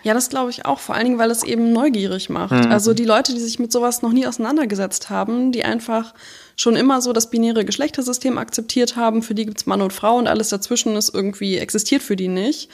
Ja, 0.02 0.14
das 0.14 0.28
glaube 0.28 0.50
ich 0.50 0.64
auch, 0.66 0.80
vor 0.80 0.94
allen 0.94 1.04
Dingen, 1.04 1.18
weil 1.18 1.30
es 1.30 1.42
eben 1.42 1.72
neugierig 1.72 2.28
macht. 2.28 2.52
Mhm. 2.52 2.72
Also 2.72 2.92
die 2.94 3.04
Leute, 3.04 3.32
die 3.34 3.40
sich 3.40 3.58
mit 3.58 3.70
sowas 3.70 4.02
noch 4.02 4.12
nie 4.12 4.26
auseinandergesetzt 4.26 5.10
haben, 5.10 5.52
die 5.52 5.64
einfach 5.64 6.14
schon 6.56 6.76
immer 6.76 7.00
so 7.00 7.12
das 7.12 7.30
binäre 7.30 7.64
Geschlechtersystem 7.64 8.36
akzeptiert 8.38 8.96
haben, 8.96 9.22
für 9.22 9.34
die 9.34 9.46
gibt's 9.46 9.66
Mann 9.66 9.80
und 9.80 9.92
Frau 9.92 10.16
und 10.16 10.26
alles 10.26 10.48
dazwischen 10.48 10.96
ist 10.96 11.14
irgendwie 11.14 11.58
existiert 11.58 12.02
für 12.02 12.16
die 12.16 12.28
nicht. 12.28 12.68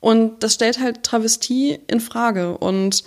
Und 0.00 0.42
das 0.42 0.54
stellt 0.54 0.80
halt 0.80 1.02
Travestie 1.02 1.80
in 1.86 2.00
Frage. 2.00 2.58
Und 2.58 3.04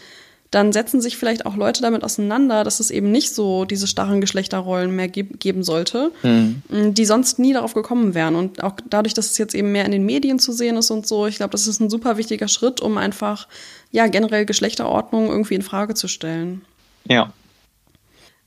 dann 0.52 0.72
setzen 0.72 1.02
sich 1.02 1.18
vielleicht 1.18 1.46
auch 1.46 1.58
Leute 1.58 1.82
damit 1.82 2.04
auseinander, 2.04 2.64
dass 2.64 2.80
es 2.80 2.90
eben 2.90 3.12
nicht 3.12 3.36
so 3.36 3.66
diese 3.66 3.86
starren 3.86 4.22
Geschlechterrollen 4.22 4.96
mehr 4.96 5.10
ge 5.10 5.24
geben 5.24 5.64
sollte, 5.64 6.12
mhm. 6.24 6.62
die 6.94 7.06
sonst 7.06 7.38
nie 7.38 7.54
darauf 7.54 7.74
gekommen 7.74 8.14
wären. 8.14 8.36
Und 8.36 8.64
auch 8.64 8.76
dadurch, 8.90 9.14
dass 9.14 9.30
es 9.30 9.38
jetzt 9.38 9.56
eben 9.56 9.72
mehr 9.72 9.86
in 9.86 9.92
den 9.92 10.06
Medien 10.06 10.40
zu 10.40 10.54
sehen 10.54 10.78
ist 10.78 10.90
und 10.90 11.06
so, 11.06 11.28
ich 11.28 11.38
glaube, 11.38 11.52
das 11.52 11.68
ist 11.68 11.82
ein 11.82 11.90
super 11.90 12.18
wichtiger 12.18 12.48
Schritt, 12.48 12.80
um 12.80 12.98
einfach 12.98 13.48
ja 13.92 14.08
generell 14.08 14.46
Geschlechterordnung 14.46 15.28
irgendwie 15.28 15.56
in 15.56 15.62
Frage 15.64 15.96
zu 15.96 16.08
stellen. 16.08 16.62
Ja. 17.06 17.34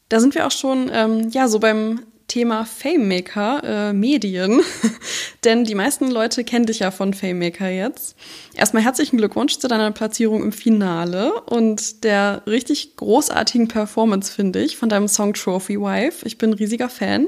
Da 0.09 0.21
sind 0.21 0.35
wir 0.35 0.47
auch 0.47 0.50
schon 0.50 0.90
ähm, 0.92 1.28
ja 1.30 1.49
so 1.49 1.59
beim 1.59 2.00
Thema 2.30 2.64
Famemaker, 2.64 3.62
äh, 3.64 3.92
Medien. 3.92 4.60
Denn 5.44 5.64
die 5.64 5.75
meisten 5.75 6.08
Leute 6.08 6.44
kennen 6.44 6.64
dich 6.64 6.78
ja 6.78 6.92
von 6.92 7.12
Famemaker 7.12 7.68
jetzt. 7.68 8.16
Erstmal 8.54 8.84
herzlichen 8.84 9.16
Glückwunsch 9.16 9.58
zu 9.58 9.66
deiner 9.66 9.90
Platzierung 9.90 10.44
im 10.44 10.52
Finale 10.52 11.32
und 11.42 12.04
der 12.04 12.42
richtig 12.46 12.94
großartigen 12.94 13.66
Performance, 13.66 14.32
finde 14.32 14.62
ich, 14.62 14.76
von 14.76 14.88
deinem 14.88 15.08
Song 15.08 15.34
Trophy 15.34 15.80
Wife. 15.80 16.25
Ich 16.25 16.38
bin 16.38 16.50
ein 16.50 16.54
riesiger 16.54 16.88
Fan. 16.88 17.26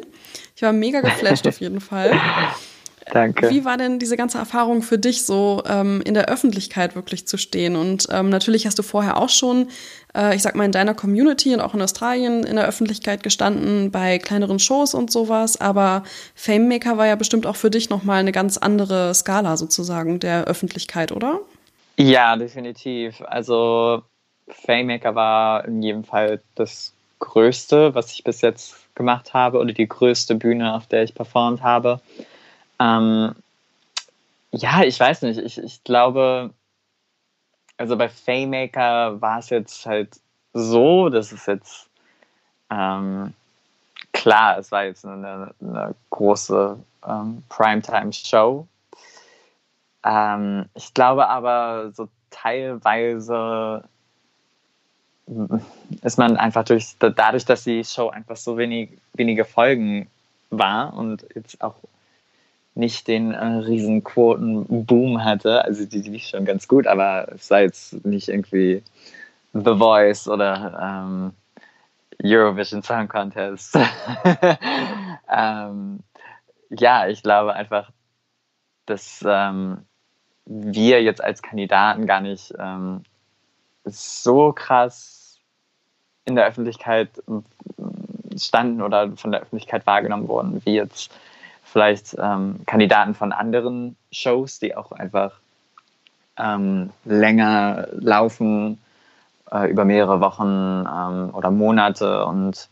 Ich 0.55 0.63
war 0.63 0.73
mega 0.73 1.01
geflasht 1.01 1.49
auf 1.49 1.59
jeden 1.59 1.81
Fall. 1.81 2.13
Danke. 3.11 3.51
Wie 3.51 3.65
war 3.65 3.77
denn 3.77 3.99
diese 3.99 4.17
ganze 4.17 4.39
Erfahrung 4.39 4.83
für 4.83 4.99
dich, 4.99 5.25
so 5.25 5.63
ähm, 5.67 6.01
in 6.05 6.15
der 6.15 6.29
Öffentlichkeit 6.29 6.95
wirklich 6.95 7.27
zu 7.27 7.37
stehen? 7.37 7.77
Und 7.77 8.07
ähm, 8.11 8.31
natürlich 8.31 8.67
hast 8.67 8.79
du 8.79 8.83
vorher 8.83 9.17
auch 9.17 9.29
schon, 9.29 9.69
äh, 10.17 10.35
ich 10.35 10.43
sag 10.43 10.55
mal, 10.55 10.65
in 10.65 10.73
deiner 10.73 10.95
Community 10.95 11.55
und 11.55 11.61
auch 11.61 11.75
in 11.75 11.83
Australien 11.83 12.45
in 12.45 12.57
der 12.57 12.67
Öffentlichkeit 12.67 13.23
gestanden, 13.23 13.91
bei 13.91 14.19
kleineren 14.19 14.59
Shows 14.59 14.95
und 14.95 15.11
sowas. 15.11 15.61
Aber 15.61 16.05
Famemaker 16.35 16.99
war 16.99 17.07
ja 17.07 17.17
bestimmt 17.17 17.47
auch 17.47 17.57
für 17.57 17.71
dich 17.71 17.91
nochmal 17.91 18.21
eine 18.21 18.33
ganz 18.33 18.59
andere 18.59 19.15
Skala 19.15 19.57
sozusagen 19.57 20.21
der 20.21 20.45
Öffentlichkeit, 20.45 21.13
oder? 21.13 21.41
Ja, 21.99 22.37
definitiv. 22.37 23.23
Also 23.23 24.03
Famemaker 24.49 25.15
war 25.15 25.65
in 25.65 25.83
jedem 25.83 26.05
Fall 26.05 26.41
das 26.55 26.93
Größte, 27.19 27.95
was 27.95 28.13
ich 28.13 28.25
bis 28.25 28.41
jetzt 28.41 28.77
gemacht 28.95 29.33
habe 29.33 29.59
oder 29.59 29.73
die 29.73 29.89
größte 29.89 30.35
Bühne, 30.35 30.75
auf 30.75 30.87
der 30.87 31.05
ich 31.05 31.15
performt 31.15 31.63
habe. 31.63 32.01
Ähm, 32.81 33.35
ja, 34.51 34.83
ich 34.83 34.99
weiß 34.99 35.23
nicht. 35.23 35.39
Ich, 35.39 35.59
ich 35.59 35.85
glaube, 35.85 36.51
also 37.77 37.97
bei 37.97 38.09
Faymaker 38.09 39.21
war 39.21 39.39
es 39.39 39.51
jetzt 39.51 39.87
halt 39.87 40.21
so, 40.53 41.09
dass 41.09 41.33
es 41.33 41.47
jetzt 41.47 41.89
ähm, 42.71 43.35
klar, 44.13 44.59
es 44.59 44.71
war 44.71 44.85
jetzt 44.85 45.05
eine, 45.05 45.55
eine 45.61 45.95
große 46.11 46.79
ähm, 47.07 47.43
Primetime-Show. 47.49 48.67
Ähm, 50.05 50.67
ich 50.75 50.95
glaube 50.95 51.29
aber 51.29 51.91
so 51.93 52.09
teilweise 52.31 53.85
ist 56.03 56.19
man 56.19 56.37
einfach 56.37 56.65
durch, 56.65 56.97
dadurch, 56.99 57.45
dass 57.45 57.65
die 57.65 57.85
Show 57.85 58.09
einfach 58.11 58.37
so 58.37 58.57
wenig, 58.57 58.99
wenige 59.15 59.45
Folgen 59.45 60.11
war 60.51 60.93
und 60.95 61.27
jetzt 61.35 61.63
auch 61.63 61.77
nicht 62.75 63.07
den 63.07 63.33
äh, 63.33 63.45
riesen 63.45 64.03
Quotenboom 64.03 65.25
hatte. 65.25 65.65
Also 65.65 65.85
die, 65.85 66.01
lief 66.03 66.25
schon 66.25 66.45
ganz 66.45 66.69
gut, 66.69 66.87
aber 66.87 67.29
es 67.35 67.49
sei 67.49 67.65
jetzt 67.65 68.05
nicht 68.05 68.29
irgendwie 68.29 68.83
The 69.53 69.77
Voice 69.77 70.29
oder 70.29 70.79
ähm, 70.81 71.33
Eurovision 72.23 72.83
Song 72.83 73.09
Contest. 73.09 73.79
ähm, 75.31 76.01
ja, 76.71 77.09
ich 77.09 77.23
glaube 77.23 77.55
einfach, 77.55 77.91
dass 78.87 79.25
ähm, 79.27 79.85
wir 80.47 81.03
jetzt 81.03 81.23
als 81.23 81.43
Kandidaten 81.43 82.07
gar 82.07 82.21
nicht 82.21 82.55
ähm, 82.59 83.03
so 83.85 84.53
krass 84.53 85.39
in 86.25 86.37
der 86.37 86.47
Öffentlichkeit 86.47 87.11
standen 88.37 88.81
oder 88.81 89.13
von 89.17 89.33
der 89.33 89.43
Öffentlichkeit 89.43 89.87
wahrgenommen 89.87 90.29
wurden, 90.29 90.65
wie 90.65 90.75
jetzt 90.75 91.13
vielleicht 91.73 92.17
ähm, 92.19 92.61
Kandidaten 92.67 93.15
von 93.15 93.33
anderen 93.33 93.97
Shows, 94.13 94.59
die 94.59 94.77
auch 94.77 94.93
einfach 94.93 95.33
ähm, 96.37 96.91
länger 97.05 97.89
laufen, 97.93 98.79
äh, 99.51 99.71
über 99.71 99.85
mehrere 99.85 100.21
Wochen 100.21 100.87
ähm, 100.87 101.35
oder 101.35 101.51
Monate 101.51 102.25
und 102.27 102.69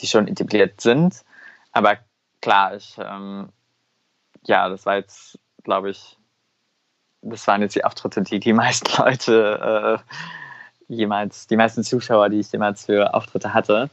die 0.00 0.06
schon 0.06 0.28
etabliert 0.28 0.80
sind. 0.80 1.24
Aber 1.72 1.96
klar, 2.40 2.74
ich, 2.74 2.96
ähm, 2.98 3.48
ja, 4.44 4.68
das 4.68 4.86
war 4.86 4.96
jetzt, 4.96 5.38
glaube 5.64 5.90
ich, 5.90 6.16
das 7.22 7.46
waren 7.46 7.62
jetzt 7.62 7.74
die 7.74 7.84
Auftritte, 7.84 8.22
die 8.22 8.40
die 8.40 8.52
meisten 8.64 8.90
Leute 9.00 10.00
äh, 10.88 10.92
jemals, 10.92 11.46
die 11.46 11.56
meisten 11.56 11.84
Zuschauer, 11.84 12.28
die 12.30 12.40
ich 12.40 12.50
jemals 12.50 12.86
für 12.86 13.14
Auftritte 13.14 13.54
hatte. 13.54 13.90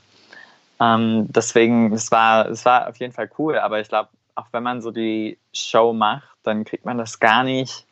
Ähm, 0.80 1.28
deswegen, 1.30 1.94
es 1.94 2.12
war, 2.12 2.50
es 2.50 2.66
war 2.66 2.90
auf 2.90 2.98
jeden 2.98 3.14
Fall 3.14 3.30
cool, 3.38 3.58
aber 3.58 3.80
ich 3.80 3.88
glaube, 3.88 4.10
auch 4.36 4.48
wenn 4.52 4.64
man 4.64 4.82
so 4.82 4.92
die 4.92 5.38
Show 5.54 5.94
macht, 5.94 6.38
dann 6.44 6.66
kriegt 6.66 6.86
man 6.86 6.98
das 6.98 7.20
gar 7.20 7.44
nicht 7.44 7.86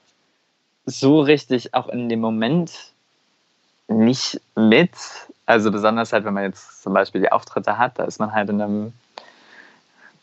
so 0.86 1.22
richtig 1.22 1.74
auch 1.74 1.88
in 1.88 2.10
dem 2.10 2.20
Moment 2.20 2.94
nicht 3.88 4.42
mit. 4.56 4.92
Also 5.46 5.72
besonders 5.72 6.14
halt, 6.14 6.26
wenn 6.26 6.34
man 6.34 6.44
jetzt 6.44 6.84
zum 6.84 6.94
Beispiel 6.94 7.22
die 7.22 7.32
Auftritte 7.32 7.78
hat, 7.78 8.00
da 8.00 8.04
ist 8.04 8.20
man 8.20 8.34
halt 8.34 8.50
in 8.50 8.62
einem 8.62 8.94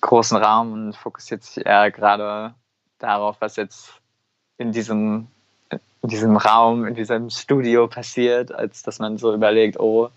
großen 0.00 0.36
Raum 0.36 0.72
und 0.72 0.96
fokussiert 0.96 1.42
sich 1.42 1.64
eher 1.64 1.90
gerade 1.90 2.54
darauf, 2.98 3.36
was 3.40 3.56
jetzt 3.56 3.92
in 4.58 4.72
diesem, 4.72 5.26
in 5.70 6.08
diesem 6.08 6.36
Raum, 6.36 6.86
in 6.86 6.94
diesem 6.94 7.30
Studio 7.30 7.86
passiert, 7.86 8.52
als 8.52 8.82
dass 8.82 8.98
man 8.98 9.18
so 9.18 9.32
überlegt, 9.34 9.78
oh, 9.78 10.10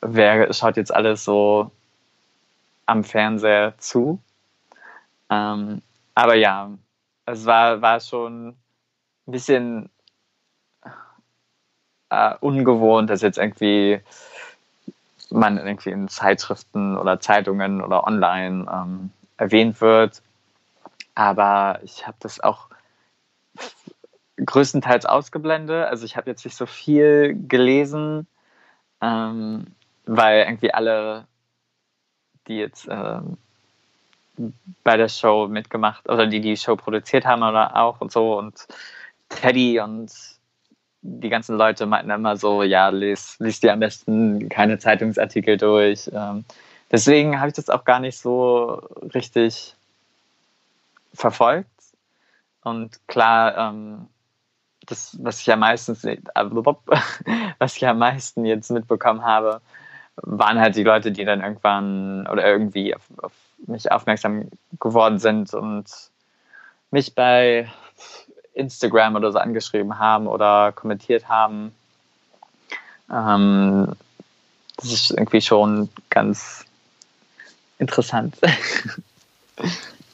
wer 0.00 0.52
schaut 0.52 0.76
jetzt 0.76 0.94
alles 0.94 1.24
so 1.24 1.70
am 2.86 3.04
Fernseher 3.04 3.74
zu? 3.78 4.20
Ähm, 5.30 5.82
aber 6.14 6.34
ja, 6.34 6.70
es 7.26 7.44
war, 7.44 7.82
war 7.82 8.00
schon 8.00 8.48
ein 8.48 8.56
bisschen 9.26 9.90
äh, 12.10 12.34
ungewohnt, 12.40 13.10
dass 13.10 13.22
jetzt 13.22 13.38
irgendwie 13.38 14.00
man 15.30 15.58
irgendwie 15.58 15.90
in 15.90 16.08
Zeitschriften 16.08 16.96
oder 16.96 17.18
Zeitungen 17.18 17.82
oder 17.82 18.06
online 18.06 18.66
ähm, 18.72 19.10
erwähnt 19.36 19.80
wird. 19.80 20.22
Aber 21.14 21.80
ich 21.82 22.06
habe 22.06 22.16
das 22.20 22.40
auch 22.40 22.68
größtenteils 24.36 25.06
ausgeblendet. 25.06 25.86
Also 25.86 26.04
ich 26.04 26.16
habe 26.16 26.30
jetzt 26.30 26.44
nicht 26.44 26.56
so 26.56 26.66
viel 26.66 27.36
gelesen, 27.48 28.26
ähm, 29.00 29.66
weil 30.06 30.44
irgendwie 30.44 30.72
alle, 30.72 31.26
die 32.46 32.58
jetzt 32.58 32.86
ähm, 32.90 33.36
bei 34.84 34.96
der 34.96 35.08
Show 35.08 35.48
mitgemacht 35.48 36.08
oder 36.08 36.26
die 36.26 36.40
die 36.40 36.56
Show 36.56 36.76
produziert 36.76 37.24
haben 37.24 37.42
oder 37.42 37.76
auch 37.76 38.00
und 38.00 38.12
so 38.12 38.38
und 38.38 38.66
Teddy 39.28 39.80
und 39.80 40.12
die 41.02 41.28
ganzen 41.28 41.56
Leute 41.56 41.86
meinten 41.86 42.10
immer 42.10 42.36
so, 42.36 42.62
ja, 42.62 42.88
liest, 42.88 43.40
liest 43.40 43.62
dir 43.62 43.72
am 43.72 43.80
besten 43.80 44.48
keine 44.48 44.78
Zeitungsartikel 44.78 45.56
durch. 45.56 46.10
Ähm, 46.12 46.44
deswegen 46.90 47.38
habe 47.38 47.48
ich 47.48 47.54
das 47.54 47.70
auch 47.70 47.84
gar 47.84 48.00
nicht 48.00 48.18
so 48.18 48.82
richtig 49.14 49.74
verfolgt. 51.14 51.70
Und 52.62 52.98
klar, 53.06 53.56
ähm, 53.56 54.08
das, 54.86 55.16
was 55.20 55.40
ich 55.40 55.46
ja 55.46 55.56
meistens, 55.56 56.04
was 57.58 57.76
ich 57.76 57.86
am 57.86 57.98
meisten 57.98 58.44
jetzt 58.44 58.70
mitbekommen 58.70 59.24
habe, 59.24 59.60
waren 60.16 60.58
halt 60.58 60.76
die 60.76 60.82
Leute, 60.82 61.12
die 61.12 61.24
dann 61.24 61.42
irgendwann 61.42 62.26
oder 62.26 62.46
irgendwie 62.46 62.94
auf, 62.94 63.02
auf 63.18 63.32
mich 63.66 63.90
aufmerksam 63.90 64.48
geworden 64.80 65.18
sind 65.18 65.52
und 65.54 65.86
mich 66.90 67.14
bei 67.14 67.70
Instagram 68.54 69.16
oder 69.16 69.32
so 69.32 69.38
angeschrieben 69.38 69.98
haben 69.98 70.26
oder 70.26 70.72
kommentiert 70.72 71.28
haben. 71.28 71.74
Ähm, 73.10 73.92
das 74.76 74.92
ist 74.92 75.10
irgendwie 75.10 75.40
schon 75.40 75.88
ganz 76.10 76.64
interessant. 77.78 78.36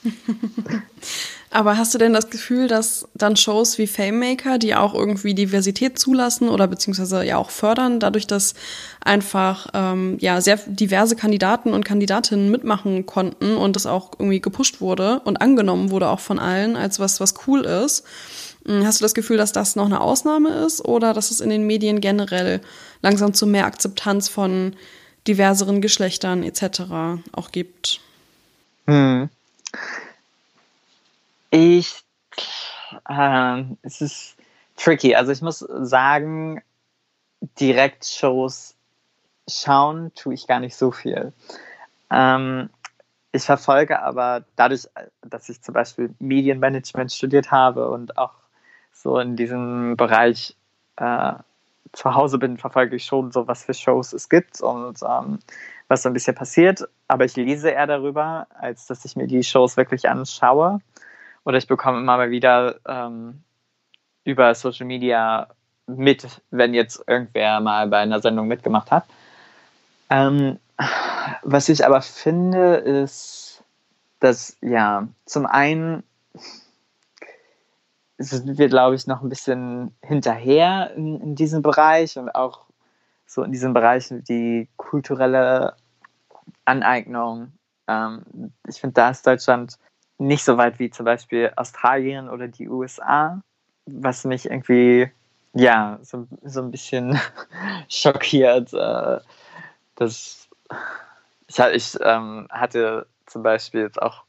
Aber 1.52 1.76
hast 1.76 1.92
du 1.92 1.98
denn 1.98 2.14
das 2.14 2.30
Gefühl, 2.30 2.66
dass 2.66 3.06
dann 3.14 3.36
Shows 3.36 3.76
wie 3.76 3.86
Famemaker, 3.86 4.56
die 4.56 4.74
auch 4.74 4.94
irgendwie 4.94 5.34
Diversität 5.34 5.98
zulassen 5.98 6.48
oder 6.48 6.66
beziehungsweise 6.66 7.24
ja 7.24 7.36
auch 7.36 7.50
fördern, 7.50 8.00
dadurch, 8.00 8.26
dass 8.26 8.54
einfach 9.04 9.66
ähm, 9.74 10.16
ja 10.18 10.40
sehr 10.40 10.58
diverse 10.66 11.14
Kandidaten 11.14 11.74
und 11.74 11.84
Kandidatinnen 11.84 12.50
mitmachen 12.50 13.04
konnten 13.04 13.58
und 13.58 13.76
das 13.76 13.84
auch 13.84 14.12
irgendwie 14.18 14.40
gepusht 14.40 14.80
wurde 14.80 15.20
und 15.24 15.42
angenommen 15.42 15.90
wurde 15.90 16.08
auch 16.08 16.20
von 16.20 16.38
allen 16.38 16.74
als 16.74 17.00
was, 17.00 17.20
was 17.20 17.34
cool 17.46 17.66
ist. 17.66 18.04
Hm, 18.64 18.86
hast 18.86 19.00
du 19.00 19.04
das 19.04 19.12
Gefühl, 19.12 19.36
dass 19.36 19.52
das 19.52 19.76
noch 19.76 19.86
eine 19.86 20.00
Ausnahme 20.00 20.48
ist 20.64 20.82
oder 20.82 21.12
dass 21.12 21.30
es 21.30 21.42
in 21.42 21.50
den 21.50 21.66
Medien 21.66 22.00
generell 22.00 22.62
langsam 23.02 23.34
zu 23.34 23.46
mehr 23.46 23.66
Akzeptanz 23.66 24.30
von 24.30 24.74
diverseren 25.28 25.82
Geschlechtern 25.82 26.44
etc. 26.44 27.20
auch 27.32 27.52
gibt? 27.52 28.00
Hm. 28.86 29.28
Ich, 31.54 32.02
äh, 33.10 33.64
es 33.82 34.00
ist 34.00 34.36
tricky. 34.76 35.14
Also 35.14 35.32
ich 35.32 35.42
muss 35.42 35.58
sagen, 35.58 36.62
direkt 37.60 38.06
Shows 38.06 38.74
schauen 39.46 40.14
tue 40.14 40.32
ich 40.32 40.46
gar 40.46 40.60
nicht 40.60 40.74
so 40.74 40.90
viel. 40.90 41.34
Ähm, 42.10 42.70
ich 43.32 43.42
verfolge 43.42 44.00
aber 44.00 44.46
dadurch, 44.56 44.88
dass 45.20 45.50
ich 45.50 45.60
zum 45.60 45.74
Beispiel 45.74 46.14
Medienmanagement 46.20 47.12
studiert 47.12 47.50
habe 47.50 47.90
und 47.90 48.16
auch 48.16 48.32
so 48.90 49.18
in 49.18 49.36
diesem 49.36 49.98
Bereich 49.98 50.56
äh, 50.96 51.34
zu 51.92 52.14
Hause 52.14 52.38
bin, 52.38 52.56
verfolge 52.56 52.96
ich 52.96 53.04
schon 53.04 53.30
so, 53.30 53.46
was 53.46 53.64
für 53.64 53.74
Shows 53.74 54.14
es 54.14 54.30
gibt 54.30 54.62
und 54.62 55.00
ähm, 55.02 55.38
was 55.88 56.02
so 56.02 56.08
ein 56.08 56.14
bisschen 56.14 56.34
passiert, 56.34 56.88
aber 57.08 57.26
ich 57.26 57.36
lese 57.36 57.68
eher 57.68 57.86
darüber, 57.86 58.46
als 58.58 58.86
dass 58.86 59.04
ich 59.04 59.16
mir 59.16 59.26
die 59.26 59.42
Shows 59.42 59.76
wirklich 59.76 60.08
anschaue. 60.08 60.80
Oder 61.44 61.58
ich 61.58 61.66
bekomme 61.66 61.98
immer 61.98 62.16
mal 62.16 62.30
wieder 62.30 62.76
ähm, 62.86 63.42
über 64.24 64.54
Social 64.54 64.86
Media 64.86 65.48
mit, 65.86 66.40
wenn 66.50 66.74
jetzt 66.74 67.02
irgendwer 67.06 67.60
mal 67.60 67.88
bei 67.88 67.98
einer 67.98 68.20
Sendung 68.20 68.46
mitgemacht 68.46 68.90
hat. 68.90 69.04
Ähm, 70.10 70.58
was 71.42 71.68
ich 71.68 71.84
aber 71.84 72.02
finde, 72.02 72.76
ist, 72.76 73.64
dass 74.20 74.56
ja, 74.60 75.08
zum 75.24 75.46
einen 75.46 76.04
sind 78.18 78.58
wir, 78.58 78.68
glaube 78.68 78.94
ich, 78.94 79.06
noch 79.06 79.22
ein 79.22 79.28
bisschen 79.28 79.94
hinterher 80.02 80.92
in, 80.94 81.20
in 81.20 81.34
diesem 81.34 81.62
Bereich 81.62 82.16
und 82.18 82.34
auch 82.34 82.66
so 83.26 83.42
in 83.42 83.52
diesem 83.52 83.72
Bereich 83.72 84.08
die 84.10 84.68
kulturelle 84.76 85.74
Aneignung. 86.64 87.52
Ähm, 87.88 88.52
ich 88.68 88.80
finde, 88.80 88.94
da 88.94 89.10
ist 89.10 89.26
Deutschland 89.26 89.78
nicht 90.18 90.44
so 90.44 90.56
weit 90.56 90.78
wie 90.78 90.90
zum 90.90 91.04
Beispiel 91.04 91.52
Australien 91.56 92.28
oder 92.28 92.48
die 92.48 92.68
USA, 92.68 93.42
was 93.86 94.24
mich 94.24 94.46
irgendwie 94.46 95.10
ja 95.54 95.98
so, 96.02 96.26
so 96.42 96.60
ein 96.60 96.70
bisschen 96.70 97.18
schockiert. 97.88 98.72
Äh, 98.72 99.20
dass 99.96 100.48
ich, 101.48 101.58
ich 101.58 101.98
ähm, 102.02 102.48
hatte 102.50 103.06
zum 103.26 103.42
Beispiel 103.42 103.82
jetzt 103.82 104.00
auch 104.00 104.24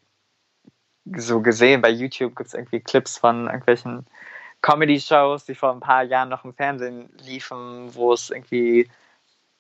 so 1.15 1.41
gesehen, 1.41 1.82
bei 1.82 1.89
YouTube 1.89 2.36
gibt 2.36 2.48
es 2.48 2.54
irgendwie 2.54 2.80
Clips 2.80 3.17
von 3.17 3.48
irgendwelchen 3.48 4.06
Comedy-Shows, 4.62 5.46
die 5.46 5.56
vor 5.56 5.72
ein 5.72 5.82
paar 5.82 6.04
Jahren 6.04 6.30
noch 6.30 6.46
im 6.46 6.54
Fernsehen 6.54 7.10
liefen, 7.22 7.93
wo 7.93 8.13
es 8.13 8.30
irgendwie, 8.30 8.89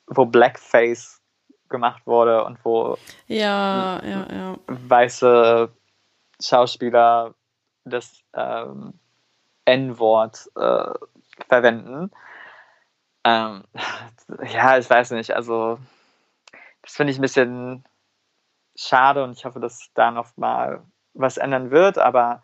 wo 0.07 0.25
Blackface 0.25 1.21
gemacht 1.69 2.05
wurde 2.05 2.43
und 2.45 2.57
wo 2.63 2.97
ja, 3.27 4.01
ja, 4.03 4.27
ja. 4.31 4.57
weiße 4.67 5.69
Schauspieler 6.43 7.33
das 7.85 8.23
ähm, 8.33 8.99
N-Wort 9.65 10.49
äh, 10.55 10.93
verwenden. 11.47 12.11
Ähm, 13.23 13.63
ja, 14.53 14.77
ich 14.77 14.89
weiß 14.89 15.11
nicht, 15.11 15.31
also 15.31 15.79
das 16.81 16.95
finde 16.95 17.11
ich 17.11 17.19
ein 17.19 17.21
bisschen 17.21 17.83
schade 18.75 19.23
und 19.23 19.37
ich 19.37 19.45
hoffe, 19.45 19.59
dass 19.59 19.89
da 19.93 20.11
noch 20.11 20.35
mal 20.37 20.83
was 21.13 21.37
ändern 21.37 21.71
wird, 21.71 21.97
aber 21.97 22.43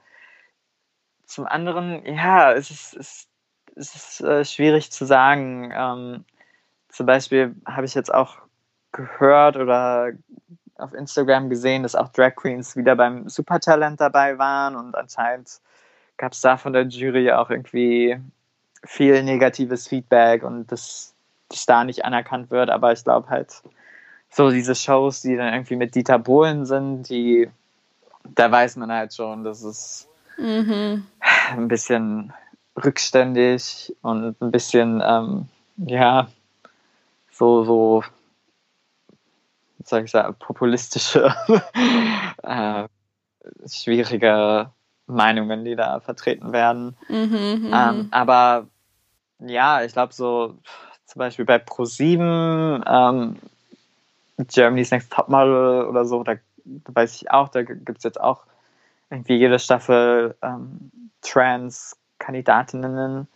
zum 1.25 1.45
anderen, 1.45 2.05
ja, 2.05 2.53
es 2.53 2.71
ist, 2.71 2.95
es, 2.95 3.27
es 3.75 3.95
ist 3.95 4.21
äh, 4.21 4.45
schwierig 4.45 4.91
zu 4.91 5.05
sagen. 5.05 5.71
Ähm, 5.73 6.25
zum 6.89 7.05
Beispiel 7.05 7.55
habe 7.65 7.85
ich 7.85 7.93
jetzt 7.93 8.13
auch 8.13 8.37
gehört 8.91 9.55
oder 9.55 10.11
auf 10.79 10.93
Instagram 10.93 11.49
gesehen, 11.49 11.83
dass 11.83 11.95
auch 11.95 12.09
Drag 12.09 12.35
Queens 12.35 12.75
wieder 12.75 12.95
beim 12.95 13.29
Supertalent 13.29 13.99
dabei 13.99 14.37
waren 14.37 14.75
und 14.75 14.95
anscheinend 14.95 15.59
gab 16.17 16.33
es 16.33 16.41
da 16.41 16.57
von 16.57 16.73
der 16.73 16.83
Jury 16.83 17.31
auch 17.31 17.49
irgendwie 17.49 18.17
viel 18.83 19.23
negatives 19.23 19.87
Feedback 19.87 20.43
und 20.43 20.71
dass 20.71 21.13
das 21.49 21.65
da 21.65 21.83
nicht 21.83 22.05
anerkannt 22.05 22.51
wird. 22.51 22.69
Aber 22.69 22.91
ich 22.91 23.03
glaube 23.03 23.29
halt, 23.29 23.61
so 24.29 24.51
diese 24.51 24.75
Shows, 24.75 25.21
die 25.21 25.35
dann 25.35 25.53
irgendwie 25.53 25.75
mit 25.75 25.95
Dieter 25.95 26.19
Bohlen 26.19 26.65
sind, 26.65 27.09
die, 27.09 27.49
da 28.23 28.51
weiß 28.51 28.75
man 28.75 28.91
halt 28.91 29.13
schon, 29.13 29.43
dass 29.43 29.63
es 29.63 30.07
mhm. 30.37 31.05
ein 31.51 31.67
bisschen 31.67 32.33
rückständig 32.83 33.95
und 34.01 34.39
ein 34.41 34.51
bisschen, 34.51 35.01
ähm, 35.03 35.47
ja, 35.77 36.29
so, 37.31 37.63
so, 37.63 38.03
sag 39.83 40.05
ich 40.05 40.11
sagen, 40.11 40.35
populistische, 40.39 41.33
äh, 42.43 42.87
schwierige 43.67 44.69
Meinungen, 45.07 45.65
die 45.65 45.75
da 45.75 45.99
vertreten 45.99 46.51
werden. 46.51 46.95
Mhm, 47.07 47.63
mhm. 47.63 47.71
ähm, 47.73 48.07
aber 48.11 48.67
ja, 49.39 49.83
ich 49.83 49.93
glaube 49.93 50.13
so 50.13 50.55
zum 51.05 51.19
Beispiel 51.19 51.45
bei 51.45 51.57
Pro7, 51.57 52.83
ähm, 52.85 53.37
Germany's 54.37 54.91
Next 54.91 55.11
Topmodel 55.11 55.85
oder 55.85 56.05
so, 56.05 56.23
da, 56.23 56.35
da 56.65 56.95
weiß 56.95 57.15
ich 57.15 57.31
auch, 57.31 57.49
da 57.49 57.63
gibt 57.63 57.97
es 57.97 58.03
jetzt 58.03 58.21
auch 58.21 58.43
irgendwie 59.09 59.37
jede 59.37 59.57
Staffel 59.57 60.35
ähm, 60.43 60.91
Trans-Kandidatinnen. 61.21 63.27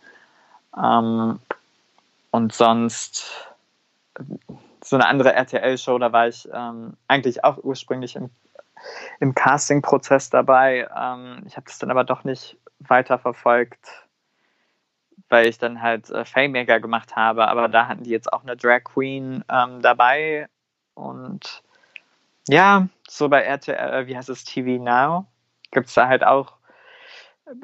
Ähm, 0.76 1.40
und 2.30 2.52
sonst 2.52 3.48
so 4.84 4.96
eine 4.96 5.06
andere 5.06 5.32
RTL-Show, 5.32 5.98
da 5.98 6.12
war 6.12 6.28
ich 6.28 6.48
ähm, 6.52 6.96
eigentlich 7.08 7.42
auch 7.42 7.58
ursprünglich 7.62 8.16
im 8.16 8.30
im 9.20 9.34
Casting-Prozess 9.34 10.30
dabei. 10.30 10.88
Ähm, 10.96 11.42
ich 11.46 11.56
habe 11.56 11.66
das 11.66 11.78
dann 11.78 11.90
aber 11.90 12.04
doch 12.04 12.24
nicht 12.24 12.56
weiter 12.78 13.18
verfolgt, 13.18 14.08
weil 15.28 15.46
ich 15.46 15.58
dann 15.58 15.82
halt 15.82 16.10
äh, 16.10 16.24
Fame 16.24 16.66
gemacht 16.66 17.16
habe. 17.16 17.48
Aber 17.48 17.68
da 17.68 17.88
hatten 17.88 18.04
die 18.04 18.10
jetzt 18.10 18.32
auch 18.32 18.42
eine 18.42 18.56
Drag 18.56 18.84
Queen 18.84 19.44
ähm, 19.50 19.80
dabei. 19.80 20.48
Und 20.94 21.62
ja, 22.48 22.88
so 23.08 23.28
bei 23.28 23.42
RTL, 23.42 24.06
wie 24.06 24.16
heißt 24.16 24.28
es, 24.28 24.44
TV 24.44 24.82
Now, 24.82 25.26
gibt 25.70 25.88
es 25.88 25.94
da 25.94 26.08
halt 26.08 26.24
auch 26.24 26.52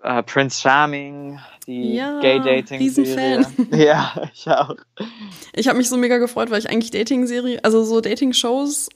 äh, 0.02 0.22
Prince 0.22 0.60
Charming, 0.60 1.38
die 1.66 1.94
ja, 1.94 2.20
Gay-Dating. 2.20 2.78
Riesenfan. 2.78 3.46
Ja, 3.72 4.30
ich 4.34 4.46
auch. 4.48 4.76
Ich 5.54 5.68
habe 5.68 5.78
mich 5.78 5.88
so 5.88 5.96
mega 5.96 6.18
gefreut, 6.18 6.50
weil 6.50 6.58
ich 6.58 6.68
eigentlich 6.68 6.90
Dating-Serie, 6.90 7.64
also 7.64 7.84
so 7.84 8.00
Dating-Shows 8.00 8.88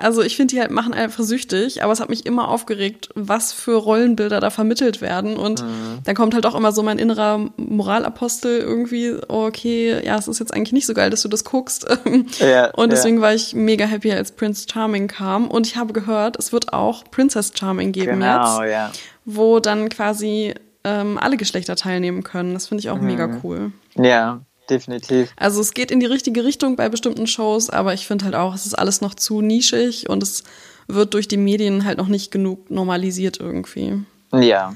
also 0.00 0.22
ich 0.22 0.36
finde, 0.36 0.54
die 0.54 0.60
halt 0.60 0.70
machen 0.70 0.94
einfach 0.94 1.24
süchtig, 1.24 1.82
aber 1.82 1.92
es 1.92 1.98
hat 1.98 2.08
mich 2.08 2.24
immer 2.24 2.48
aufgeregt, 2.48 3.08
was 3.16 3.52
für 3.52 3.74
Rollenbilder 3.74 4.38
da 4.38 4.50
vermittelt 4.50 5.00
werden. 5.00 5.36
Und 5.36 5.62
mhm. 5.62 5.98
dann 6.04 6.14
kommt 6.14 6.34
halt 6.34 6.46
auch 6.46 6.54
immer 6.54 6.70
so 6.70 6.84
mein 6.84 7.00
innerer 7.00 7.50
Moralapostel 7.56 8.60
irgendwie, 8.60 9.16
oh, 9.28 9.46
okay, 9.46 10.00
ja, 10.04 10.16
es 10.16 10.28
ist 10.28 10.38
jetzt 10.38 10.54
eigentlich 10.54 10.72
nicht 10.72 10.86
so 10.86 10.94
geil, 10.94 11.10
dass 11.10 11.22
du 11.22 11.28
das 11.28 11.44
guckst. 11.44 11.86
Ja, 12.38 12.70
und 12.74 12.92
deswegen 12.92 13.16
ja. 13.16 13.22
war 13.22 13.34
ich 13.34 13.54
mega 13.54 13.84
happy, 13.84 14.12
als 14.12 14.32
Prince 14.32 14.66
Charming 14.70 15.08
kam. 15.08 15.48
Und 15.48 15.66
ich 15.66 15.76
habe 15.76 15.92
gehört, 15.92 16.38
es 16.38 16.52
wird 16.52 16.72
auch 16.72 17.04
Princess 17.10 17.52
Charming 17.58 17.90
geben 17.90 18.20
genau, 18.20 18.62
jetzt, 18.62 18.72
ja. 18.72 18.92
Wo 19.30 19.60
dann 19.60 19.90
quasi 19.90 20.54
ähm, 20.84 21.18
alle 21.18 21.36
Geschlechter 21.36 21.76
teilnehmen 21.76 22.22
können. 22.22 22.54
Das 22.54 22.66
finde 22.66 22.80
ich 22.80 22.88
auch 22.88 22.98
mhm. 22.98 23.06
mega 23.06 23.40
cool. 23.42 23.72
Ja, 23.94 24.40
definitiv. 24.70 25.30
Also 25.36 25.60
es 25.60 25.74
geht 25.74 25.90
in 25.90 26.00
die 26.00 26.06
richtige 26.06 26.44
Richtung 26.44 26.76
bei 26.76 26.88
bestimmten 26.88 27.26
Shows, 27.26 27.68
aber 27.68 27.92
ich 27.92 28.06
finde 28.06 28.24
halt 28.24 28.34
auch, 28.34 28.54
es 28.54 28.64
ist 28.64 28.74
alles 28.74 29.02
noch 29.02 29.14
zu 29.14 29.42
nischig 29.42 30.08
und 30.08 30.22
es 30.22 30.44
wird 30.86 31.12
durch 31.12 31.28
die 31.28 31.36
Medien 31.36 31.84
halt 31.84 31.98
noch 31.98 32.08
nicht 32.08 32.30
genug 32.30 32.70
normalisiert 32.70 33.38
irgendwie. 33.38 34.02
Ja. 34.32 34.74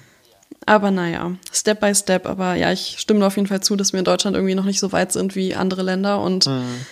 Aber 0.67 0.91
naja, 0.91 1.33
Step 1.51 1.81
by 1.81 1.95
Step. 1.95 2.27
Aber 2.27 2.55
ja, 2.55 2.71
ich 2.73 2.97
stimme 2.99 3.27
auf 3.27 3.37
jeden 3.37 3.49
Fall 3.49 3.63
zu, 3.63 3.75
dass 3.75 3.95
wir 3.95 4.01
in 4.01 4.05
Deutschland 4.05 4.37
irgendwie 4.37 4.55
noch 4.55 4.67
nicht 4.67 4.81
so 4.81 4.93
weit 4.93 5.13
sind 5.13 5.35
wie 5.35 5.55
andere 5.55 5.83
Länder 5.83 6.21
und 6.21 6.47
mhm. 6.47 6.87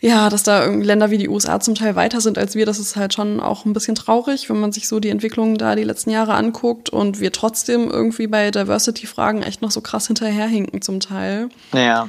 Ja, 0.00 0.28
dass 0.28 0.42
da 0.42 0.66
Länder 0.66 1.10
wie 1.10 1.18
die 1.18 1.28
USA 1.28 1.58
zum 1.58 1.74
Teil 1.74 1.96
weiter 1.96 2.20
sind 2.20 2.36
als 2.36 2.54
wir, 2.54 2.66
das 2.66 2.78
ist 2.78 2.96
halt 2.96 3.14
schon 3.14 3.40
auch 3.40 3.64
ein 3.64 3.72
bisschen 3.72 3.94
traurig, 3.94 4.50
wenn 4.50 4.60
man 4.60 4.72
sich 4.72 4.88
so 4.88 5.00
die 5.00 5.08
Entwicklungen 5.08 5.56
da 5.56 5.74
die 5.74 5.84
letzten 5.84 6.10
Jahre 6.10 6.34
anguckt 6.34 6.90
und 6.90 7.18
wir 7.20 7.32
trotzdem 7.32 7.90
irgendwie 7.90 8.26
bei 8.26 8.50
Diversity-Fragen 8.50 9.42
echt 9.42 9.62
noch 9.62 9.70
so 9.70 9.80
krass 9.80 10.06
hinterherhinken 10.06 10.82
zum 10.82 11.00
Teil. 11.00 11.48
Ja. 11.72 12.08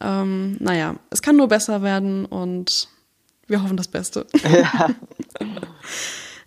Ähm, 0.00 0.56
naja, 0.58 0.96
es 1.10 1.22
kann 1.22 1.36
nur 1.36 1.48
besser 1.48 1.82
werden 1.82 2.24
und 2.24 2.88
wir 3.46 3.62
hoffen 3.62 3.76
das 3.76 3.88
Beste. 3.88 4.26
Ja. 4.42 4.90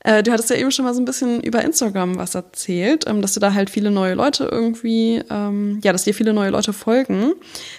äh, 0.04 0.24
du 0.24 0.32
hattest 0.32 0.50
ja 0.50 0.56
eben 0.56 0.72
schon 0.72 0.86
mal 0.86 0.94
so 0.94 1.02
ein 1.02 1.06
bisschen 1.06 1.42
über 1.42 1.62
Instagram 1.64 2.18
was 2.18 2.36
erzählt, 2.36 3.06
ähm, 3.08 3.22
dass 3.22 3.34
du 3.34 3.40
da 3.40 3.54
halt 3.54 3.70
viele 3.70 3.92
neue 3.92 4.14
Leute 4.14 4.46
irgendwie, 4.46 5.24
ähm, 5.30 5.80
ja, 5.84 5.92
dass 5.92 6.04
dir 6.04 6.14
viele 6.14 6.34
neue 6.34 6.50
Leute 6.50 6.74
folgen. 6.74 7.34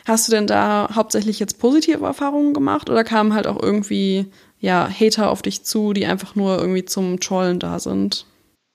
Hast 0.07 0.29
du 0.29 0.33
denn 0.33 0.47
da 0.47 0.89
hauptsächlich 0.95 1.39
jetzt 1.39 1.59
positive 1.59 2.05
Erfahrungen 2.05 2.55
gemacht 2.55 2.91
oder 2.91 3.05
kamen 3.05 3.35
halt 3.35 3.47
auch 3.47 3.63
irgendwie, 3.63 4.27
ja, 4.59 4.89
Hater 4.89 5.31
auf 5.31 5.43
dich 5.43 5.65
zu, 5.65 5.93
die 5.93 6.07
einfach 6.07 6.35
nur 6.35 6.59
irgendwie 6.59 6.85
zum 6.85 7.21
Trollen 7.21 7.59
da 7.59 7.79
sind? 7.79 8.27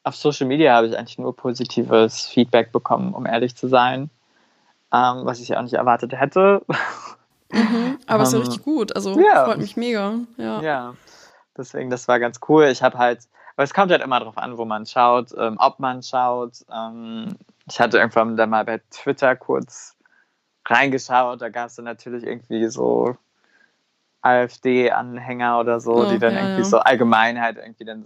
Auf 0.03 0.15
Social 0.15 0.47
Media 0.47 0.73
habe 0.73 0.87
ich 0.87 0.97
eigentlich 0.97 1.17
nur 1.17 1.35
positives 1.35 2.27
Feedback 2.27 2.71
bekommen, 2.71 3.13
um 3.13 3.25
ehrlich 3.25 3.55
zu 3.55 3.67
sein 3.67 4.09
ähm, 4.91 5.21
was 5.25 5.39
ich 5.39 5.49
ja 5.49 5.59
auch 5.59 5.63
nicht 5.63 5.73
erwartet 5.73 6.13
hätte. 6.13 6.61
Mhm, 7.51 7.97
aber 8.05 8.21
es 8.21 8.29
ist 8.29 8.33
ja 8.33 8.39
ähm, 8.41 8.45
richtig 8.45 8.63
gut, 8.63 8.95
also 8.95 9.19
ja. 9.19 9.45
freut 9.45 9.57
mich 9.57 9.75
mega. 9.75 10.19
Ja. 10.37 10.61
ja, 10.61 10.93
deswegen, 11.57 11.89
das 11.89 12.07
war 12.07 12.19
ganz 12.19 12.39
cool. 12.47 12.65
Ich 12.65 12.83
habe 12.83 12.99
halt, 12.99 13.21
weil 13.59 13.65
es 13.65 13.73
kommt 13.73 13.91
halt 13.91 14.01
immer 14.01 14.19
darauf 14.19 14.37
an, 14.37 14.57
wo 14.57 14.63
man 14.63 14.85
schaut, 14.85 15.33
ähm, 15.37 15.57
ob 15.59 15.79
man 15.79 16.01
schaut. 16.01 16.63
Ähm, 16.73 17.35
ich 17.67 17.77
hatte 17.81 17.97
irgendwann 17.97 18.37
dann 18.37 18.51
mal 18.51 18.63
bei 18.63 18.79
Twitter 18.89 19.35
kurz 19.35 19.97
reingeschaut, 20.65 21.41
da 21.41 21.49
gab 21.49 21.67
es 21.67 21.75
dann 21.75 21.83
natürlich 21.83 22.23
irgendwie 22.23 22.69
so 22.69 23.17
AfD-Anhänger 24.21 25.59
oder 25.59 25.81
so, 25.81 25.91
oh, 25.91 26.09
die 26.09 26.19
dann 26.19 26.35
ja, 26.35 26.39
irgendwie 26.39 26.61
ja. 26.61 26.69
so 26.69 26.79
allgemein 26.79 27.41
halt 27.41 27.57
irgendwie 27.57 27.83
dann, 27.83 28.05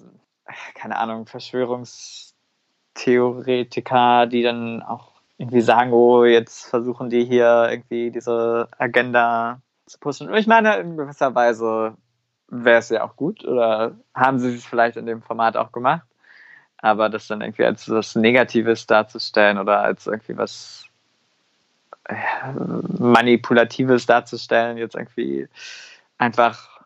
keine 0.73 0.97
Ahnung, 0.97 1.27
Verschwörungstheoretiker, 1.27 4.25
die 4.25 4.41
dann 4.41 4.81
auch 4.81 5.11
irgendwie 5.37 5.61
sagen, 5.61 5.93
oh, 5.93 6.25
jetzt 6.25 6.65
versuchen 6.65 7.11
die 7.11 7.25
hier 7.25 7.67
irgendwie 7.69 8.09
diese 8.09 8.69
Agenda 8.79 9.61
zu 9.85 9.99
pushen. 9.99 10.29
Und 10.29 10.35
ich 10.35 10.47
meine, 10.47 10.77
in 10.77 10.97
gewisser 10.97 11.35
Weise 11.35 11.95
wäre 12.53 12.79
es 12.79 12.89
ja 12.89 13.03
auch 13.03 13.15
gut 13.15 13.43
oder 13.45 13.95
haben 14.13 14.39
sie 14.39 14.55
es 14.55 14.65
vielleicht 14.65 14.97
in 14.97 15.05
dem 15.05 15.21
Format 15.21 15.57
auch 15.57 15.71
gemacht. 15.71 16.05
Aber 16.77 17.09
das 17.09 17.27
dann 17.27 17.41
irgendwie 17.41 17.65
als 17.65 17.89
was 17.89 18.15
Negatives 18.15 18.85
darzustellen 18.85 19.57
oder 19.57 19.79
als 19.79 20.05
irgendwie 20.05 20.37
was 20.37 20.85
äh, 22.05 22.15
Manipulatives 22.99 24.05
darzustellen, 24.05 24.77
jetzt 24.77 24.95
irgendwie 24.95 25.47
einfach 26.17 26.81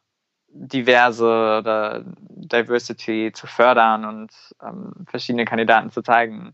diverse 0.50 1.26
oder 1.26 2.04
Diversity 2.06 3.32
zu 3.34 3.48
fördern 3.48 4.06
und 4.06 4.32
ähm, 4.64 4.94
verschiedene 5.08 5.46
Kandidaten 5.46 5.92
zu 5.92 6.02
zeigen, 6.02 6.54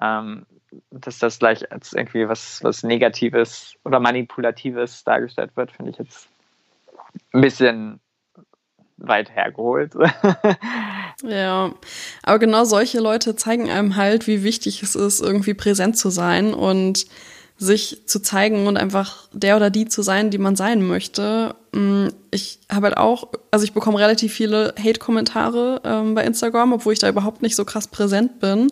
ähm, 0.00 0.46
dass 0.90 1.18
das 1.18 1.38
gleich 1.38 1.70
als 1.72 1.92
irgendwie 1.92 2.28
was, 2.28 2.62
was 2.62 2.82
Negatives 2.82 3.74
oder 3.84 4.00
Manipulatives 4.00 5.04
dargestellt 5.04 5.56
wird, 5.56 5.72
finde 5.72 5.92
ich 5.92 5.98
jetzt 5.98 6.28
ein 7.32 7.40
bisschen 7.40 8.00
weit 9.08 9.30
hergeholt. 9.30 9.92
ja, 11.22 11.72
aber 12.22 12.38
genau 12.38 12.64
solche 12.64 13.00
Leute 13.00 13.36
zeigen 13.36 13.70
einem 13.70 13.96
halt, 13.96 14.26
wie 14.26 14.42
wichtig 14.42 14.82
es 14.82 14.94
ist, 14.94 15.20
irgendwie 15.20 15.54
präsent 15.54 15.96
zu 15.96 16.10
sein 16.10 16.54
und 16.54 17.06
sich 17.58 18.02
zu 18.06 18.20
zeigen 18.20 18.66
und 18.66 18.76
einfach 18.76 19.28
der 19.32 19.56
oder 19.56 19.70
die 19.70 19.88
zu 19.88 20.02
sein, 20.02 20.30
die 20.30 20.38
man 20.38 20.56
sein 20.56 20.86
möchte. 20.86 21.54
Mm, 21.72 22.08
ich 22.30 22.58
habe 22.70 22.88
halt 22.88 22.98
auch, 22.98 23.28
also 23.50 23.64
ich 23.64 23.72
bekomme 23.72 23.98
relativ 23.98 24.34
viele 24.34 24.74
Hate-Kommentare 24.78 25.80
ähm, 25.84 26.14
bei 26.14 26.24
Instagram, 26.24 26.74
obwohl 26.74 26.92
ich 26.92 26.98
da 26.98 27.08
überhaupt 27.08 27.40
nicht 27.40 27.56
so 27.56 27.64
krass 27.64 27.88
präsent 27.88 28.40
bin. 28.40 28.68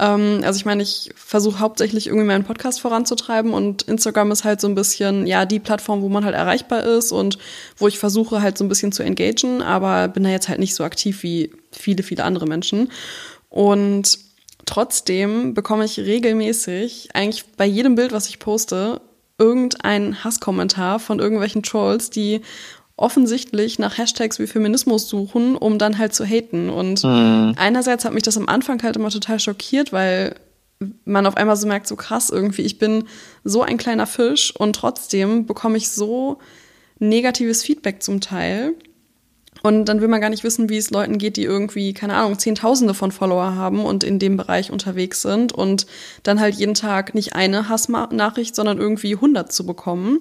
Ähm, 0.00 0.40
also 0.42 0.56
ich 0.56 0.64
meine, 0.64 0.82
ich 0.82 1.10
versuche 1.14 1.60
hauptsächlich 1.60 2.06
irgendwie 2.06 2.26
meinen 2.26 2.44
Podcast 2.44 2.80
voranzutreiben 2.80 3.52
und 3.52 3.82
Instagram 3.82 4.32
ist 4.32 4.44
halt 4.44 4.60
so 4.60 4.66
ein 4.66 4.74
bisschen, 4.74 5.26
ja, 5.26 5.44
die 5.44 5.60
Plattform, 5.60 6.00
wo 6.00 6.08
man 6.08 6.24
halt 6.24 6.34
erreichbar 6.34 6.82
ist 6.84 7.12
und 7.12 7.38
wo 7.76 7.86
ich 7.86 7.98
versuche 7.98 8.40
halt 8.40 8.56
so 8.56 8.64
ein 8.64 8.68
bisschen 8.68 8.92
zu 8.92 9.02
engagen, 9.02 9.62
aber 9.62 10.08
bin 10.08 10.24
da 10.24 10.30
jetzt 10.30 10.48
halt 10.48 10.58
nicht 10.58 10.74
so 10.74 10.84
aktiv 10.84 11.22
wie 11.22 11.52
viele, 11.70 12.02
viele 12.02 12.24
andere 12.24 12.46
Menschen. 12.46 12.90
Und 13.50 14.18
trotzdem 14.64 15.52
bekomme 15.52 15.84
ich 15.84 15.98
regelmäßig, 15.98 17.10
eigentlich 17.12 17.44
bei 17.56 17.66
jedem 17.66 17.94
Bild, 17.94 18.12
was 18.12 18.28
ich 18.28 18.38
poste, 18.38 19.02
irgendeinen 19.38 20.24
Hasskommentar 20.24 20.98
von 20.98 21.18
irgendwelchen 21.18 21.62
Trolls, 21.62 22.10
die 22.10 22.40
offensichtlich 23.00 23.78
nach 23.78 23.96
Hashtags 23.96 24.38
wie 24.38 24.46
Feminismus 24.46 25.08
suchen, 25.08 25.56
um 25.56 25.78
dann 25.78 25.98
halt 25.98 26.14
zu 26.14 26.24
haten. 26.24 26.68
Und 26.68 27.02
mhm. 27.02 27.54
einerseits 27.56 28.04
hat 28.04 28.12
mich 28.12 28.22
das 28.22 28.36
am 28.36 28.48
Anfang 28.48 28.82
halt 28.82 28.96
immer 28.96 29.10
total 29.10 29.40
schockiert, 29.40 29.92
weil 29.92 30.34
man 31.04 31.26
auf 31.26 31.36
einmal 31.36 31.56
so 31.56 31.66
merkt, 31.66 31.86
so 31.86 31.96
krass 31.96 32.30
irgendwie, 32.30 32.62
ich 32.62 32.78
bin 32.78 33.04
so 33.44 33.62
ein 33.62 33.78
kleiner 33.78 34.06
Fisch 34.06 34.54
und 34.56 34.74
trotzdem 34.76 35.46
bekomme 35.46 35.76
ich 35.76 35.90
so 35.90 36.38
negatives 36.98 37.62
Feedback 37.62 38.02
zum 38.02 38.20
Teil. 38.20 38.74
Und 39.62 39.86
dann 39.86 40.00
will 40.00 40.08
man 40.08 40.22
gar 40.22 40.30
nicht 40.30 40.44
wissen, 40.44 40.70
wie 40.70 40.78
es 40.78 40.90
Leuten 40.90 41.18
geht, 41.18 41.36
die 41.36 41.42
irgendwie, 41.42 41.92
keine 41.92 42.14
Ahnung, 42.14 42.38
Zehntausende 42.38 42.94
von 42.94 43.12
Follower 43.12 43.54
haben 43.54 43.84
und 43.84 44.04
in 44.04 44.18
dem 44.18 44.38
Bereich 44.38 44.70
unterwegs 44.70 45.20
sind 45.20 45.52
und 45.52 45.86
dann 46.22 46.40
halt 46.40 46.54
jeden 46.54 46.74
Tag 46.74 47.14
nicht 47.14 47.34
eine 47.34 47.68
Hassnachricht, 47.68 48.54
sondern 48.54 48.78
irgendwie 48.78 49.14
100 49.16 49.52
zu 49.52 49.66
bekommen. 49.66 50.20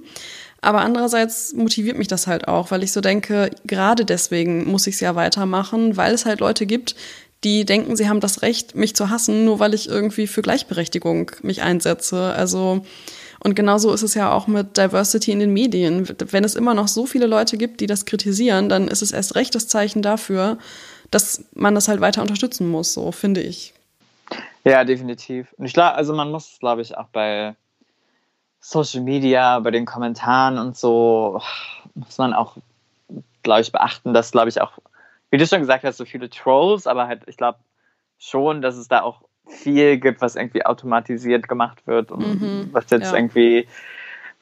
Aber 0.62 0.82
andererseits 0.82 1.54
motiviert 1.54 1.98
mich 1.98 2.08
das 2.08 2.28
halt 2.28 2.48
auch, 2.48 2.72
weil 2.72 2.84
ich 2.84 2.92
so 2.92 3.02
denke, 3.02 3.50
gerade 3.66 4.06
deswegen 4.06 4.70
muss 4.70 4.88
ich 4.88 4.96
es 4.96 5.02
ja 5.02 5.16
weitermachen, 5.16 5.96
weil 5.96 6.14
es 6.14 6.26
halt 6.26 6.42
Leute 6.42 6.66
gibt, 6.66 6.96
die 7.44 7.64
denken, 7.64 7.96
sie 7.96 8.10
haben 8.10 8.20
das 8.20 8.42
Recht, 8.42 8.76
mich 8.76 8.96
zu 8.96 9.10
hassen, 9.10 9.46
nur 9.46 9.60
weil 9.60 9.74
ich 9.74 9.88
irgendwie 9.88 10.28
für 10.28 10.42
Gleichberechtigung 10.42 11.32
mich 11.42 11.62
einsetze. 11.62 12.34
Also, 12.34 12.82
und 13.42 13.56
genauso 13.56 13.94
ist 13.94 14.04
es 14.04 14.14
ja 14.14 14.34
auch 14.34 14.48
mit 14.48 14.76
Diversity 14.76 15.32
in 15.32 15.40
den 15.40 15.54
Medien. 15.54 16.08
Wenn 16.32 16.44
es 16.44 16.56
immer 16.56 16.74
noch 16.74 16.90
so 16.90 17.06
viele 17.06 17.28
Leute 17.28 17.58
gibt, 17.58 17.80
die 17.80 17.88
das 17.88 18.04
kritisieren, 18.04 18.68
dann 18.68 18.90
ist 18.90 19.02
es 19.02 19.14
erst 19.14 19.36
recht 19.36 19.56
das 19.56 19.70
Zeichen 19.70 20.02
dafür, 20.02 20.58
dass 21.12 21.46
man 21.54 21.76
das 21.76 21.88
halt 21.88 22.02
weiter 22.02 22.22
unterstützen 22.22 22.70
muss, 22.70 22.94
so 22.94 23.14
finde 23.14 23.42
ich. 23.42 23.74
Ja, 24.66 24.84
definitiv. 24.84 25.54
Und 25.58 25.66
ich 25.66 25.74
glaube, 25.74 25.96
also 25.96 26.14
man 26.14 26.32
muss, 26.32 26.58
glaube 26.60 26.82
ich, 26.82 26.98
auch 26.98 27.08
bei 27.08 27.56
Social 28.60 29.02
Media, 29.02 29.60
bei 29.60 29.72
den 29.72 29.86
Kommentaren 29.86 30.58
und 30.58 30.78
so, 30.78 31.42
muss 31.96 32.18
man 32.18 32.34
auch, 32.34 32.58
glaube 33.44 33.62
ich, 33.62 33.72
beachten, 33.72 34.14
dass, 34.14 34.32
glaube 34.32 34.50
ich, 34.50 34.62
auch, 34.62 34.74
wie 35.30 35.38
du 35.38 35.48
schon 35.48 35.60
gesagt 35.60 35.84
hast, 35.84 35.98
so 35.98 36.06
viele 36.06 36.30
Trolls, 36.30 36.88
aber 36.88 37.08
halt, 37.08 37.24
ich 37.28 37.38
glaube 37.38 37.60
schon, 38.18 38.62
dass 38.62 38.76
es 38.76 38.88
da 38.88 39.02
auch 39.02 39.22
viel 39.48 39.98
gibt, 39.98 40.22
was 40.22 40.36
irgendwie 40.36 40.66
automatisiert 40.66 41.48
gemacht 41.48 41.88
wird 41.88 42.12
und 42.12 42.42
mhm, 42.42 42.70
was 42.72 42.90
jetzt 42.90 43.12
ja. 43.12 43.18
irgendwie, 43.18 43.68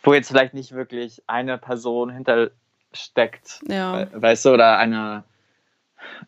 wo 0.04 0.14
jetzt 0.14 0.30
vielleicht 0.30 0.54
nicht 0.54 0.74
wirklich 0.74 1.24
eine 1.28 1.58
Person 1.58 2.10
hintersteckt, 2.10 3.62
ja. 3.68 4.08
weißt 4.12 4.46
du, 4.46 4.54
oder 4.54 4.78
eine, 4.78 5.24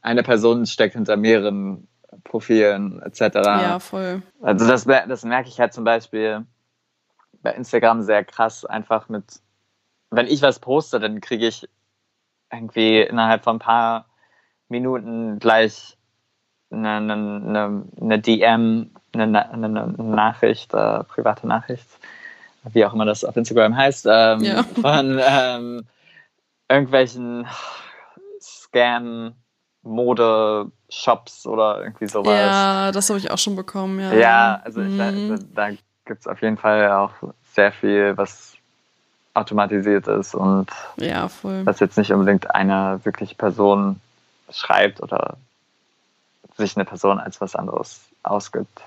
eine 0.01 0.23
Person 0.23 0.65
steckt 0.65 0.93
hinter 0.93 1.17
mehreren 1.17 1.87
Profilen 2.23 3.01
etc. 3.01 3.21
Ja, 3.43 3.79
voll. 3.79 4.21
Also 4.41 4.67
das, 4.67 4.85
das 4.85 5.23
merke 5.23 5.49
ich 5.49 5.59
halt 5.59 5.73
zum 5.73 5.83
Beispiel, 5.83 6.45
bei 7.41 7.53
Instagram 7.53 8.01
sehr 8.01 8.23
krass, 8.23 8.65
einfach 8.65 9.09
mit, 9.09 9.23
wenn 10.11 10.27
ich 10.27 10.41
was 10.41 10.59
poste, 10.59 10.99
dann 10.99 11.21
kriege 11.21 11.47
ich 11.47 11.67
irgendwie 12.51 13.01
innerhalb 13.01 13.43
von 13.43 13.57
ein 13.57 13.59
paar 13.59 14.05
Minuten 14.67 15.39
gleich 15.39 15.97
eine, 16.71 16.89
eine, 16.89 17.83
eine 17.99 18.19
DM, 18.19 18.91
eine, 19.13 19.51
eine 19.51 19.87
Nachricht, 19.97 20.73
äh, 20.73 21.03
private 21.03 21.47
Nachricht, 21.47 21.87
wie 22.63 22.85
auch 22.85 22.93
immer 22.93 23.05
das 23.05 23.23
auf 23.23 23.35
Instagram 23.35 23.75
heißt, 23.75 24.07
ähm, 24.09 24.43
ja. 24.43 24.63
von 24.81 25.19
ähm, 25.21 25.87
irgendwelchen 26.69 27.47
Scam, 28.39 29.33
Mode, 29.81 30.71
Shops 30.89 31.45
oder 31.45 31.81
irgendwie 31.83 32.07
sowas. 32.07 32.33
Ja, 32.33 32.91
das 32.91 33.09
habe 33.09 33.19
ich 33.19 33.31
auch 33.31 33.37
schon 33.37 33.55
bekommen, 33.55 33.99
ja. 33.99 34.13
Ja, 34.13 34.61
also 34.63 34.81
mhm. 34.81 34.91
ich, 34.91 35.45
da, 35.55 35.69
da 35.69 35.75
gibt 36.09 36.21
es 36.21 36.27
auf 36.27 36.41
jeden 36.41 36.57
Fall 36.57 36.91
auch 36.91 37.11
sehr 37.53 37.71
viel, 37.71 38.17
was 38.17 38.55
automatisiert 39.35 40.07
ist 40.07 40.33
und 40.33 40.67
ja, 40.97 41.29
was 41.43 41.79
jetzt 41.79 41.97
nicht 41.97 42.11
unbedingt 42.11 42.53
eine 42.53 42.99
wirklich 43.03 43.37
Person 43.37 44.01
schreibt 44.51 45.01
oder 45.01 45.37
sich 46.57 46.75
eine 46.75 46.83
Person 46.83 47.19
als 47.19 47.39
was 47.39 47.55
anderes 47.55 48.01
ausgibt. 48.23 48.81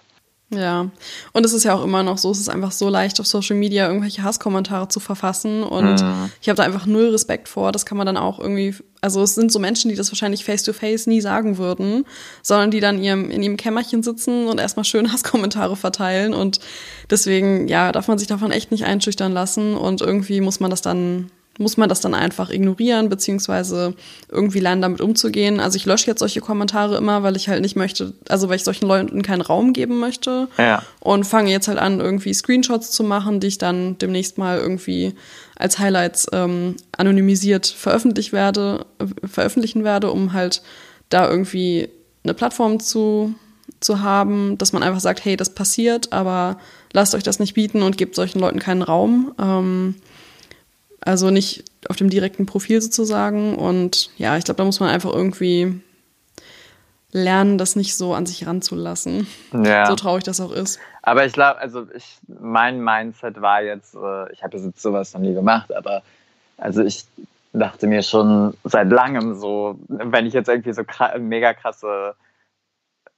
Ja, 0.55 0.91
und 1.33 1.47
es 1.47 1.55
ist 1.55 1.65
ja 1.65 1.75
auch 1.75 1.83
immer 1.83 2.03
noch 2.03 2.19
so, 2.19 2.31
es 2.31 2.39
ist 2.39 2.51
einfach 2.51 2.73
so 2.73 2.91
leicht 2.91 3.19
auf 3.21 3.27
Social 3.27 3.57
Media 3.57 3.87
irgendwelche 3.87 4.23
Hasskommentare 4.23 4.89
zu 4.89 5.01
verfassen 5.01 5.63
und 5.63 6.03
mhm. 6.03 6.31
ich 6.43 6.49
habe 6.49 6.57
da 6.57 6.63
einfach 6.63 6.85
null 6.85 7.09
Respekt 7.09 7.49
vor. 7.49 7.73
Das 7.73 7.87
kann 7.87 7.97
man 7.97 8.07
dann 8.07 8.19
auch 8.19 8.39
irgendwie, 8.39 8.75
also 9.01 9.23
es 9.23 9.35
sind 9.35 9.51
so 9.51 9.59
Menschen, 9.59 9.89
die 9.89 9.97
das 9.97 10.13
wahrscheinlich 10.13 10.45
face 10.45 10.63
to 10.63 10.75
face 10.75 11.07
nie 11.07 11.23
sagen 11.23 11.57
würden, 11.57 12.05
sondern 12.43 12.71
die 12.71 12.81
dann 12.81 12.99
in 12.99 13.05
ihrem, 13.05 13.31
in 13.31 13.43
ihrem 13.43 13.57
Kämmerchen 13.57 14.03
sitzen 14.03 14.47
und 14.47 14.61
erstmal 14.61 14.85
schön 14.85 15.11
Hasskommentare 15.13 15.77
verteilen 15.77 16.35
und 16.35 16.61
deswegen, 17.11 17.67
ja, 17.69 17.91
darf 17.91 18.09
man 18.09 18.19
sich 18.19 18.29
davon 18.29 18.51
echt 18.51 18.71
nicht 18.71 18.85
einschüchtern 18.85 19.33
lassen 19.33 19.75
und 19.75 20.03
irgendwie 20.03 20.43
muss 20.43 20.61
man 20.61 20.71
das 20.71 20.83
dann 20.83 21.31
muss 21.59 21.77
man 21.77 21.89
das 21.89 22.01
dann 22.01 22.15
einfach 22.15 22.51
ignorieren, 22.51 23.09
beziehungsweise 23.09 23.95
irgendwie 24.31 24.61
lernen, 24.61 24.83
damit 24.83 25.01
umzugehen. 25.01 25.61
Also 25.61 25.77
ich 25.77 25.85
lösche 25.85 26.07
jetzt 26.07 26.21
solche 26.21 26.41
Kommentare 26.41 26.97
immer, 26.97 27.23
weil 27.23 27.37
ich 27.37 27.49
halt 27.49 27.61
nicht 27.61 27.77
möchte, 27.77 28.15
also 28.29 28.49
weil 28.49 28.57
ich 28.57 28.65
solchen 28.65 28.87
Leuten 28.87 29.23
keinen 29.23 29.43
Raum 29.43 29.73
geben 29.73 29.99
möchte. 29.99 30.49
Ja. 30.57 30.83
Und 31.01 31.25
fange 31.25 31.51
jetzt 31.51 31.69
halt 31.69 31.79
an, 31.79 32.01
irgendwie 32.01 32.33
Screenshots 32.33 32.91
zu 32.91 33.05
machen, 33.05 33.41
die 33.41 33.49
ich 33.49 33.59
dann 33.59 33.99
demnächst 33.99 34.39
mal 34.39 34.59
irgendwie 34.59 35.15
als 35.57 35.79
Highlights 35.79 36.27
ähm, 36.33 36.77
anonymisiert 36.97 37.67
veröffentlicht 37.67 38.33
werde, 38.33 38.87
äh, 38.99 39.27
veröffentlichen 39.27 39.85
werde, 39.85 40.11
um 40.11 40.33
halt 40.33 40.63
da 41.11 41.29
irgendwie 41.29 41.89
eine 42.25 42.35
Plattform 42.35 42.81
zu, 42.81 43.35
zu 43.81 44.01
haben, 44.01 44.57
dass 44.57 44.73
man 44.73 44.83
einfach 44.83 45.01
sagt, 45.01 45.25
hey, 45.25 45.37
das 45.37 45.55
passiert, 45.55 46.13
aber 46.13 46.59
lasst 46.93 47.15
euch 47.15 47.23
das 47.23 47.39
nicht 47.39 47.55
bieten 47.55 47.83
und 47.83 47.99
gebt 47.99 48.15
solchen 48.15 48.39
Leuten 48.39 48.59
keinen 48.59 48.83
Raum. 48.83 49.35
Ähm, 49.39 49.97
also 51.05 51.31
nicht 51.31 51.65
auf 51.89 51.97
dem 51.97 52.11
direkten 52.11 52.47
Profil 52.47 52.81
sozusagen. 52.81 53.57
Und 53.57 54.11
ja, 54.17 54.37
ich 54.37 54.45
glaube, 54.45 54.59
da 54.59 54.65
muss 54.65 54.81
man 54.81 54.89
einfach 54.89 55.13
irgendwie 55.13 55.81
lernen, 57.13 57.59
das 57.59 57.77
nicht 57.77 57.97
so 57.97 58.15
an 58.15 58.27
sich 58.27 58.47
ranzulassen. 58.47 59.27
Ja. 59.53 59.87
So 59.87 59.97
traurig 59.97 60.25
das 60.25 60.41
auch 60.41 60.53
ist. 60.53 60.81
Aber 61.03 61.27
ich 61.27 61.33
glaube, 61.33 61.59
also 61.59 61.87
ich, 61.95 62.19
mein 62.27 62.83
Mindset 62.83 63.41
war 63.41 63.63
jetzt, 63.63 63.95
äh, 63.95 64.33
ich 64.33 64.43
habe 64.43 64.57
jetzt 64.57 64.81
sowas 64.81 65.13
noch 65.13 65.21
nie 65.21 65.35
gemacht, 65.35 65.75
aber 65.75 66.03
also 66.57 66.83
ich 66.83 67.05
dachte 67.53 67.87
mir 67.87 68.03
schon 68.03 68.55
seit 68.65 68.89
langem 68.89 69.35
so, 69.35 69.79
wenn 69.89 70.27
ich 70.27 70.33
jetzt 70.33 70.49
irgendwie 70.49 70.73
so 70.73 70.85
mega 71.19 71.53
krasse 71.53 72.15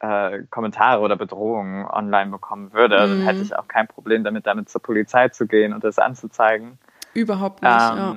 äh, 0.01 0.43
Kommentare 0.51 1.01
oder 1.01 1.17
Bedrohungen 1.17 1.87
online 1.87 2.31
bekommen 2.31 2.73
würde, 2.73 2.97
mhm. 2.97 3.11
dann 3.11 3.21
hätte 3.23 3.43
ich 3.43 3.55
auch 3.55 3.69
kein 3.69 3.87
Problem 3.87 4.25
damit, 4.25 4.47
damit 4.47 4.69
zur 4.69 4.83
Polizei 4.83 5.29
zu 5.29 5.47
gehen 5.47 5.73
und 5.73 5.85
das 5.85 5.99
anzuzeigen. 5.99 6.79
Überhaupt 7.15 7.63
nicht, 7.63 7.73
ähm, 7.73 7.97
ja. 7.97 8.17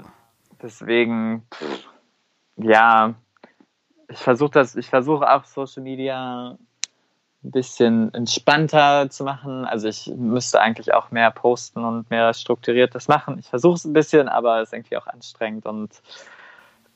Deswegen, 0.62 1.48
ja, 2.56 3.14
ich 4.10 4.18
versuche 4.18 4.52
das, 4.52 4.76
ich 4.76 4.90
versuche 4.90 5.32
auch 5.32 5.46
Social 5.46 5.84
Media 5.84 6.58
ein 7.44 7.52
bisschen 7.52 8.14
entspannter 8.14 9.10
zu 9.10 9.24
machen. 9.24 9.66
Also 9.66 9.88
ich 9.88 10.12
müsste 10.16 10.60
eigentlich 10.60 10.94
auch 10.94 11.12
mehr 11.12 11.32
posten 11.32 11.86
und 11.86 12.10
mehr 12.10 12.34
strukturiert 12.34 12.96
das 12.96 13.08
machen. 13.08 13.38
Ich 13.40 13.48
versuche 13.48 13.76
es 13.76 13.86
ein 13.86 13.94
bisschen, 13.94 14.28
aber 14.28 14.62
es 14.62 14.70
ist 14.70 14.74
irgendwie 14.74 14.98
auch 14.98 15.08
anstrengend 15.08 15.66
und 15.66 16.02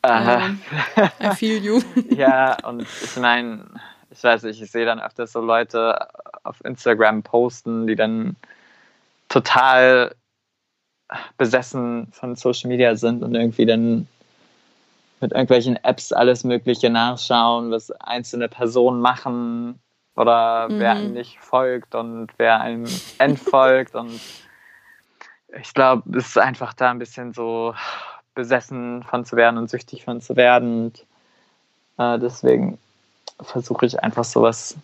Äh, 0.03 0.49
I 1.21 1.35
feel 1.35 1.63
you. 1.63 1.81
ja, 2.09 2.57
und 2.63 2.81
ich 2.81 3.15
meine, 3.17 3.65
ich 4.09 4.23
weiß 4.23 4.43
nicht, 4.43 4.61
ich 4.61 4.71
sehe 4.71 4.85
dann 4.85 4.99
öfters 4.99 5.31
so 5.31 5.41
Leute 5.41 6.07
auf 6.43 6.63
Instagram 6.65 7.21
posten, 7.21 7.85
die 7.85 7.95
dann 7.95 8.35
total 9.29 10.15
besessen 11.37 12.07
von 12.11 12.35
Social 12.35 12.69
Media 12.69 12.95
sind 12.95 13.23
und 13.23 13.35
irgendwie 13.35 13.65
dann 13.65 14.07
mit 15.19 15.31
irgendwelchen 15.31 15.77
Apps 15.83 16.11
alles 16.11 16.43
Mögliche 16.43 16.89
nachschauen, 16.89 17.71
was 17.71 17.91
einzelne 17.91 18.47
Personen 18.47 19.01
machen 19.01 19.79
oder 20.15 20.67
mhm. 20.69 20.79
wer 20.79 20.91
einem 20.91 21.13
nicht 21.13 21.39
folgt 21.39 21.95
und 21.95 22.29
wer 22.37 22.59
einem 22.59 22.85
entfolgt. 23.19 23.95
und 23.95 24.19
ich 25.59 25.73
glaube, 25.73 26.17
es 26.17 26.27
ist 26.27 26.37
einfach 26.37 26.73
da 26.73 26.91
ein 26.91 26.99
bisschen 26.99 27.33
so 27.33 27.75
besessen 28.33 29.03
von 29.03 29.25
zu 29.25 29.35
werden 29.35 29.57
und 29.57 29.69
süchtig 29.69 30.05
von 30.05 30.21
zu 30.21 30.35
werden. 30.35 30.85
Und 30.85 31.05
äh, 31.97 32.19
deswegen 32.19 32.77
versuche 33.41 33.85
ich 33.85 34.01
einfach 34.01 34.23
sowas, 34.23 34.77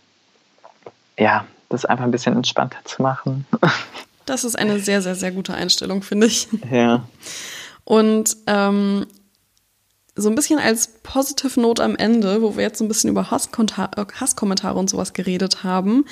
ja, 1.17 1.45
das 1.69 1.85
einfach 1.85 2.05
ein 2.05 2.11
bisschen 2.11 2.35
entspannter 2.35 2.79
zu 2.83 3.01
machen. 3.01 3.45
Das 4.27 4.43
ist 4.43 4.57
eine 4.57 4.79
sehr, 4.79 5.01
sehr, 5.01 5.15
sehr 5.15 5.31
gute 5.31 5.53
Einstellung, 5.53 6.03
finde 6.03 6.27
ich. 6.27 6.47
Ja. 6.71 7.07
Und 7.83 8.37
ähm, 8.45 9.07
so 10.15 10.29
ein 10.29 10.35
bisschen 10.35 10.59
als 10.59 10.87
Positive 11.03 11.59
Note 11.59 11.83
am 11.83 11.95
Ende, 11.95 12.41
wo 12.41 12.55
wir 12.57 12.63
jetzt 12.63 12.79
so 12.79 12.85
ein 12.85 12.87
bisschen 12.87 13.09
über 13.09 13.31
Hasskommentare 13.31 14.77
und 14.77 14.89
sowas 14.89 15.13
geredet 15.13 15.63
haben. 15.63 16.05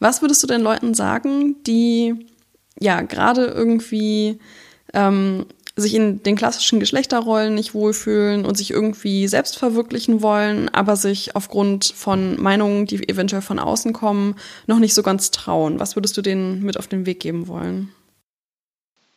Was 0.00 0.22
würdest 0.22 0.42
du 0.42 0.46
den 0.46 0.62
Leuten 0.62 0.94
sagen, 0.94 1.62
die 1.64 2.26
ja 2.80 3.02
gerade 3.02 3.46
irgendwie 3.46 4.40
ähm, 4.92 5.46
sich 5.76 5.94
in 5.94 6.22
den 6.22 6.36
klassischen 6.36 6.80
Geschlechterrollen 6.80 7.54
nicht 7.54 7.74
wohlfühlen 7.74 8.44
und 8.44 8.56
sich 8.56 8.70
irgendwie 8.70 9.28
selbst 9.28 9.58
verwirklichen 9.58 10.22
wollen, 10.22 10.68
aber 10.68 10.96
sich 10.96 11.36
aufgrund 11.36 11.86
von 11.86 12.40
Meinungen, 12.40 12.86
die 12.86 13.08
eventuell 13.08 13.42
von 13.42 13.58
außen 13.58 13.92
kommen, 13.92 14.36
noch 14.66 14.78
nicht 14.78 14.94
so 14.94 15.02
ganz 15.02 15.30
trauen. 15.30 15.80
Was 15.80 15.96
würdest 15.96 16.16
du 16.16 16.22
denen 16.22 16.62
mit 16.62 16.78
auf 16.78 16.86
den 16.86 17.06
Weg 17.06 17.20
geben 17.20 17.48
wollen? 17.48 17.92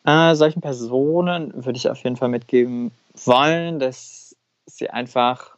Äh, 0.05 0.35
solchen 0.35 0.61
Personen 0.61 1.53
würde 1.55 1.77
ich 1.77 1.89
auf 1.89 2.03
jeden 2.03 2.17
Fall 2.17 2.29
mitgeben 2.29 2.91
wollen, 3.25 3.79
dass 3.79 4.35
sie 4.65 4.89
einfach 4.89 5.55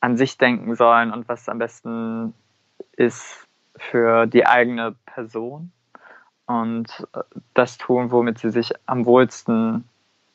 an 0.00 0.16
sich 0.16 0.38
denken 0.38 0.74
sollen 0.76 1.12
und 1.12 1.28
was 1.28 1.48
am 1.48 1.58
besten 1.58 2.34
ist 2.92 3.46
für 3.76 4.26
die 4.26 4.46
eigene 4.46 4.94
Person 5.06 5.72
und 6.48 7.06
äh, 7.12 7.20
das 7.54 7.78
tun, 7.78 8.10
womit 8.10 8.38
sie 8.38 8.50
sich 8.50 8.72
am 8.86 9.06
wohlsten 9.06 9.84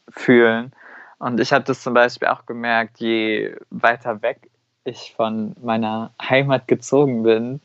fühlen. 0.10 0.72
Und 1.20 1.40
ich 1.40 1.52
habe 1.52 1.66
das 1.66 1.82
zum 1.82 1.94
Beispiel 1.94 2.28
auch 2.30 2.46
gemerkt, 2.46 3.00
je 3.00 3.56
weiter 3.70 4.22
weg 4.22 4.50
ich 4.86 5.14
von 5.16 5.56
meiner 5.62 6.12
Heimat 6.22 6.68
gezogen 6.68 7.24
bin, 7.24 7.62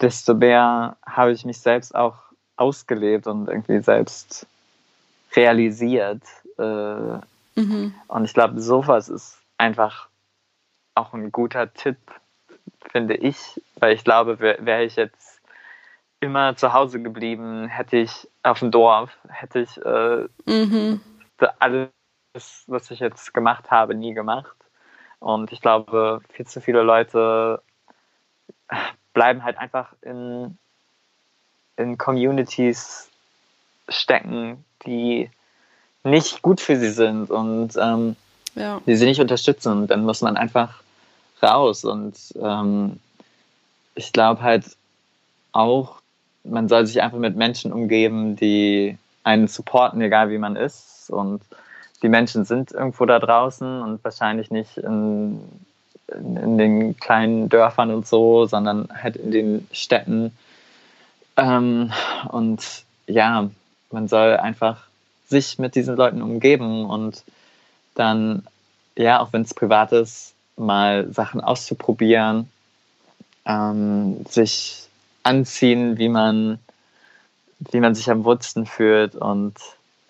desto 0.00 0.34
mehr 0.34 0.96
habe 1.04 1.32
ich 1.32 1.44
mich 1.44 1.60
selbst 1.60 1.94
auch 1.94 2.16
ausgelebt 2.56 3.26
und 3.26 3.48
irgendwie 3.48 3.80
selbst 3.80 4.46
realisiert. 5.34 6.22
Äh, 6.58 7.18
mhm. 7.60 7.94
Und 8.06 8.24
ich 8.24 8.32
glaube, 8.32 8.60
sowas 8.60 9.08
ist 9.08 9.38
einfach 9.58 10.08
auch 10.94 11.12
ein 11.12 11.32
guter 11.32 11.72
Tipp, 11.74 11.98
finde 12.90 13.14
ich, 13.14 13.60
weil 13.76 13.94
ich 13.94 14.04
glaube, 14.04 14.38
wäre 14.38 14.84
ich 14.84 14.96
jetzt 14.96 15.37
immer 16.20 16.56
zu 16.56 16.72
Hause 16.72 17.00
geblieben, 17.00 17.68
hätte 17.68 17.96
ich 17.96 18.28
auf 18.42 18.58
dem 18.58 18.70
Dorf, 18.70 19.16
hätte 19.28 19.60
ich 19.60 19.76
äh, 19.78 20.26
mhm. 20.46 21.00
alles, 21.58 21.90
was 22.66 22.90
ich 22.90 23.00
jetzt 23.00 23.32
gemacht 23.34 23.70
habe, 23.70 23.94
nie 23.94 24.14
gemacht. 24.14 24.56
Und 25.20 25.52
ich 25.52 25.60
glaube, 25.60 26.20
viel 26.30 26.46
zu 26.46 26.60
viele 26.60 26.82
Leute 26.82 27.62
bleiben 29.12 29.44
halt 29.44 29.58
einfach 29.58 29.92
in, 30.02 30.58
in 31.76 31.98
Communities 31.98 33.10
stecken, 33.88 34.64
die 34.86 35.30
nicht 36.04 36.42
gut 36.42 36.60
für 36.60 36.76
sie 36.76 36.90
sind 36.90 37.30
und 37.30 37.76
ähm, 37.76 38.16
ja. 38.54 38.80
die 38.86 38.96
sie 38.96 39.06
nicht 39.06 39.20
unterstützen. 39.20 39.72
Und 39.72 39.88
dann 39.88 40.04
muss 40.04 40.20
man 40.20 40.36
einfach 40.36 40.82
raus. 41.42 41.84
Und 41.84 42.14
ähm, 42.40 43.00
ich 43.94 44.12
glaube 44.12 44.42
halt 44.42 44.76
auch, 45.52 46.00
man 46.50 46.68
soll 46.68 46.86
sich 46.86 47.02
einfach 47.02 47.18
mit 47.18 47.36
Menschen 47.36 47.72
umgeben, 47.72 48.36
die 48.36 48.98
einen 49.24 49.48
supporten, 49.48 50.00
egal 50.00 50.30
wie 50.30 50.38
man 50.38 50.56
ist. 50.56 51.10
Und 51.10 51.42
die 52.02 52.08
Menschen 52.08 52.44
sind 52.44 52.72
irgendwo 52.72 53.04
da 53.06 53.18
draußen 53.18 53.82
und 53.82 54.02
wahrscheinlich 54.04 54.50
nicht 54.50 54.78
in, 54.78 55.40
in, 56.08 56.36
in 56.36 56.58
den 56.58 56.96
kleinen 56.96 57.48
Dörfern 57.48 57.90
und 57.90 58.06
so, 58.06 58.46
sondern 58.46 58.88
halt 59.02 59.16
in 59.16 59.30
den 59.30 59.68
Städten. 59.72 60.32
Ähm, 61.36 61.92
und 62.28 62.84
ja, 63.06 63.50
man 63.90 64.08
soll 64.08 64.36
einfach 64.36 64.86
sich 65.28 65.58
mit 65.58 65.74
diesen 65.74 65.96
Leuten 65.96 66.22
umgeben 66.22 66.86
und 66.86 67.22
dann, 67.94 68.44
ja, 68.96 69.20
auch 69.20 69.32
wenn 69.32 69.42
es 69.42 69.54
privat 69.54 69.92
ist, 69.92 70.34
mal 70.56 71.12
Sachen 71.12 71.40
auszuprobieren, 71.40 72.50
ähm, 73.44 74.24
sich 74.26 74.87
anziehen, 75.28 75.98
wie 75.98 76.08
man, 76.08 76.58
wie 77.70 77.80
man 77.80 77.94
sich 77.94 78.10
am 78.10 78.24
wohlsten 78.24 78.66
fühlt 78.66 79.14
und 79.14 79.54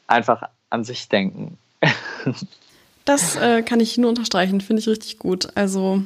einfach 0.07 0.49
an 0.71 0.85
sich 0.85 1.09
denken. 1.09 1.59
das 3.05 3.37
äh, 3.37 3.63
kann 3.63 3.81
ich 3.81 3.99
nur 3.99 4.09
unterstreichen, 4.09 4.61
finde 4.61 4.81
ich 4.81 4.89
richtig 4.89 5.19
gut. 5.19 5.49
Also 5.57 6.03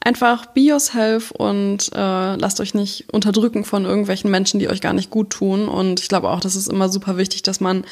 einfach 0.00 0.46
be 0.46 0.60
yourself 0.60 1.32
und 1.32 1.90
äh, 1.92 2.36
lasst 2.36 2.60
euch 2.60 2.72
nicht 2.72 3.12
unterdrücken 3.12 3.64
von 3.64 3.84
irgendwelchen 3.84 4.30
Menschen, 4.30 4.60
die 4.60 4.68
euch 4.68 4.80
gar 4.80 4.92
nicht 4.92 5.10
gut 5.10 5.30
tun. 5.30 5.68
Und 5.68 6.00
ich 6.00 6.08
glaube 6.08 6.30
auch, 6.30 6.40
das 6.40 6.56
ist 6.56 6.68
immer 6.68 6.88
super 6.88 7.16
wichtig, 7.16 7.42
dass 7.42 7.60
man 7.60 7.84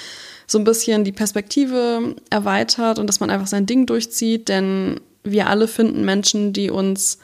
so 0.46 0.58
ein 0.58 0.64
bisschen 0.64 1.04
die 1.04 1.12
Perspektive 1.12 2.14
erweitert 2.30 2.98
und 2.98 3.08
dass 3.08 3.20
man 3.20 3.28
einfach 3.28 3.48
sein 3.48 3.66
Ding 3.66 3.86
durchzieht, 3.86 4.48
denn 4.48 5.00
wir 5.24 5.48
alle 5.48 5.68
finden 5.68 6.04
Menschen, 6.04 6.52
die 6.52 6.70
uns 6.70 7.18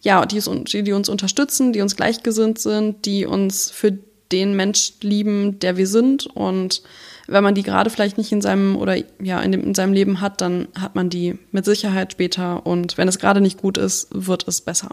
ja, 0.00 0.24
die, 0.26 0.40
die 0.82 0.92
uns 0.92 1.08
unterstützen, 1.08 1.72
die 1.72 1.80
uns 1.80 1.96
gleichgesinnt 1.96 2.58
sind, 2.58 3.04
die 3.06 3.26
uns 3.26 3.70
für 3.70 3.98
den 4.32 4.54
Mensch 4.54 4.94
lieben, 5.00 5.58
der 5.58 5.76
wir 5.76 5.86
sind. 5.86 6.26
Und 6.26 6.82
wenn 7.26 7.44
man 7.44 7.54
die 7.54 7.62
gerade 7.62 7.90
vielleicht 7.90 8.18
nicht 8.18 8.32
in 8.32 8.40
seinem 8.40 8.76
oder 8.76 8.96
ja 9.20 9.40
in, 9.40 9.52
dem, 9.52 9.62
in 9.62 9.74
seinem 9.74 9.92
Leben 9.92 10.20
hat, 10.20 10.40
dann 10.40 10.68
hat 10.78 10.94
man 10.94 11.10
die 11.10 11.38
mit 11.50 11.64
Sicherheit 11.64 12.12
später. 12.12 12.66
Und 12.66 12.96
wenn 12.96 13.08
es 13.08 13.18
gerade 13.18 13.40
nicht 13.40 13.60
gut 13.60 13.78
ist, 13.78 14.08
wird 14.10 14.46
es 14.48 14.60
besser. 14.60 14.90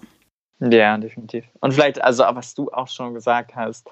Ja, 0.59 0.97
definitiv. 0.97 1.45
Und 1.59 1.73
vielleicht, 1.73 2.03
also 2.03 2.23
was 2.29 2.55
du 2.55 2.71
auch 2.71 2.87
schon 2.87 3.13
gesagt 3.13 3.55
hast, 3.55 3.87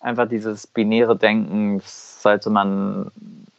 einfach 0.00 0.28
dieses 0.28 0.66
binäre 0.66 1.16
Denken 1.16 1.80
sollte 1.84 2.50
man 2.50 3.10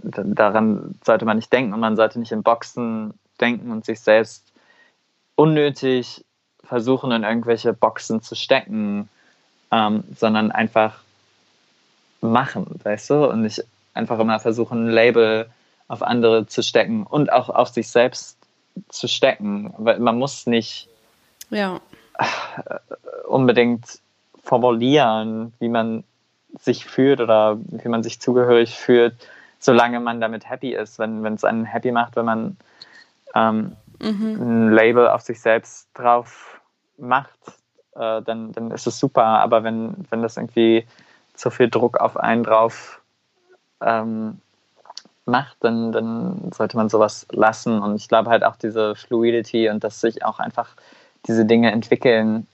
daran 0.02 0.96
sollte 1.04 1.26
man 1.26 1.38
nicht 1.38 1.52
denken 1.52 1.74
und 1.74 1.80
man 1.80 1.96
sollte 1.96 2.20
nicht 2.20 2.32
in 2.32 2.44
Boxen 2.44 3.14
denken 3.40 3.72
und 3.72 3.86
sich 3.86 4.00
selbst 4.00 4.54
unnötig 5.36 6.26
versuchen, 6.70 7.12
in 7.12 7.24
irgendwelche 7.24 7.74
Boxen 7.74 8.22
zu 8.22 8.36
stecken, 8.36 9.10
ähm, 9.72 10.04
sondern 10.16 10.52
einfach 10.52 11.00
machen, 12.22 12.80
weißt 12.84 13.10
du? 13.10 13.28
Und 13.28 13.42
nicht 13.42 13.64
einfach 13.96 14.20
immer 14.20 14.40
versuchen, 14.40 14.86
ein 14.86 14.92
Label 14.92 15.50
auf 15.88 16.04
andere 16.04 16.46
zu 16.46 16.62
stecken 16.62 17.04
und 17.04 17.34
auch 17.34 17.50
auf 17.50 17.70
sich 17.70 17.90
selbst 17.90 18.38
zu 18.90 19.08
stecken. 19.08 19.74
Weil 19.80 20.00
man 20.00 20.20
muss 20.20 20.46
nicht 20.46 20.88
ja. 21.50 21.82
unbedingt 23.28 24.00
formulieren, 24.44 25.52
wie 25.58 25.70
man 25.70 26.04
sich 26.60 26.86
fühlt 26.86 27.20
oder 27.20 27.58
wie 27.62 27.90
man 27.90 28.04
sich 28.04 28.22
zugehörig 28.22 28.76
fühlt, 28.76 29.16
solange 29.58 30.00
man 30.00 30.22
damit 30.22 30.48
happy 30.48 30.76
ist. 30.76 31.00
Wenn 31.00 31.26
es 31.26 31.44
einen 31.44 31.66
happy 31.66 31.92
macht, 31.92 32.16
wenn 32.16 32.26
man 32.26 32.58
ähm, 33.34 33.76
mhm. 34.00 34.38
ein 34.40 34.72
Label 34.72 35.08
auf 35.08 35.22
sich 35.22 35.42
selbst 35.42 35.88
drauf 35.96 36.59
macht, 37.00 37.40
äh, 37.96 38.22
dann, 38.22 38.52
dann 38.52 38.72
ist 38.72 38.88
es 38.88 39.00
super. 39.00 39.24
Aber 39.24 39.64
wenn, 39.64 39.96
wenn 40.10 40.22
das 40.22 40.38
irgendwie 40.38 40.86
zu 41.34 41.50
viel 41.50 41.70
Druck 41.70 41.98
auf 41.98 42.18
einen 42.18 42.44
drauf 42.44 43.02
ähm, 43.82 44.40
macht, 45.26 45.58
dann, 45.62 45.92
dann 45.92 46.52
sollte 46.52 46.78
man 46.78 46.90
sowas 46.90 47.28
lassen. 47.32 47.82
Und 47.82 47.96
ich 47.96 48.08
glaube 48.08 48.30
halt 48.30 48.44
auch 48.44 48.56
diese 48.56 48.96
Fluidity 48.96 49.70
und 49.70 49.84
dass 49.84 50.02
sich 50.02 50.26
auch 50.26 50.40
einfach 50.40 50.76
diese 51.28 51.46
Dinge 51.46 51.72
entwickeln 51.72 52.48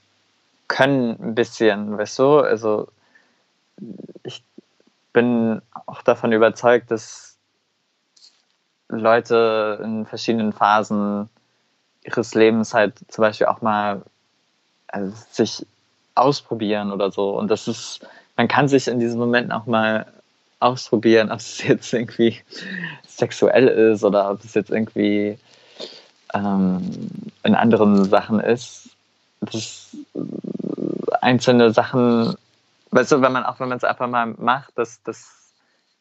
können 0.68 1.16
ein 1.20 1.34
bisschen, 1.34 1.96
weißt 1.96 2.18
du? 2.18 2.38
Also 2.40 2.88
ich 4.22 4.42
bin 5.12 5.62
auch 5.86 6.02
davon 6.02 6.32
überzeugt, 6.32 6.90
dass 6.90 7.38
Leute 8.88 9.80
in 9.82 10.06
verschiedenen 10.06 10.52
Phasen 10.52 11.28
ihres 12.04 12.34
Lebens 12.34 12.72
halt 12.74 12.94
zum 13.08 13.22
Beispiel 13.22 13.46
auch 13.46 13.60
mal 13.60 14.02
also 14.88 15.14
sich 15.30 15.66
ausprobieren 16.14 16.92
oder 16.92 17.10
so. 17.10 17.30
Und 17.30 17.50
das 17.50 17.68
ist, 17.68 18.00
man 18.36 18.48
kann 18.48 18.68
sich 18.68 18.88
in 18.88 19.00
diesen 19.00 19.18
Momenten 19.18 19.52
auch 19.52 19.66
mal 19.66 20.06
ausprobieren, 20.60 21.30
ob 21.30 21.38
es 21.38 21.62
jetzt 21.62 21.92
irgendwie 21.92 22.40
sexuell 23.06 23.68
ist 23.68 24.04
oder 24.04 24.30
ob 24.30 24.44
es 24.44 24.54
jetzt 24.54 24.70
irgendwie 24.70 25.38
ähm, 26.34 26.98
in 27.42 27.54
anderen 27.54 28.04
Sachen 28.04 28.40
ist. 28.40 28.90
Das 29.40 29.96
einzelne 31.20 31.72
Sachen, 31.72 32.36
weißt 32.90 33.12
du, 33.12 33.20
wenn 33.20 33.32
man 33.32 33.44
auch 33.44 33.60
wenn 33.60 33.68
man 33.68 33.78
es 33.78 33.84
einfach 33.84 34.08
mal 34.08 34.26
macht, 34.38 34.72
das, 34.76 35.02
das 35.04 35.52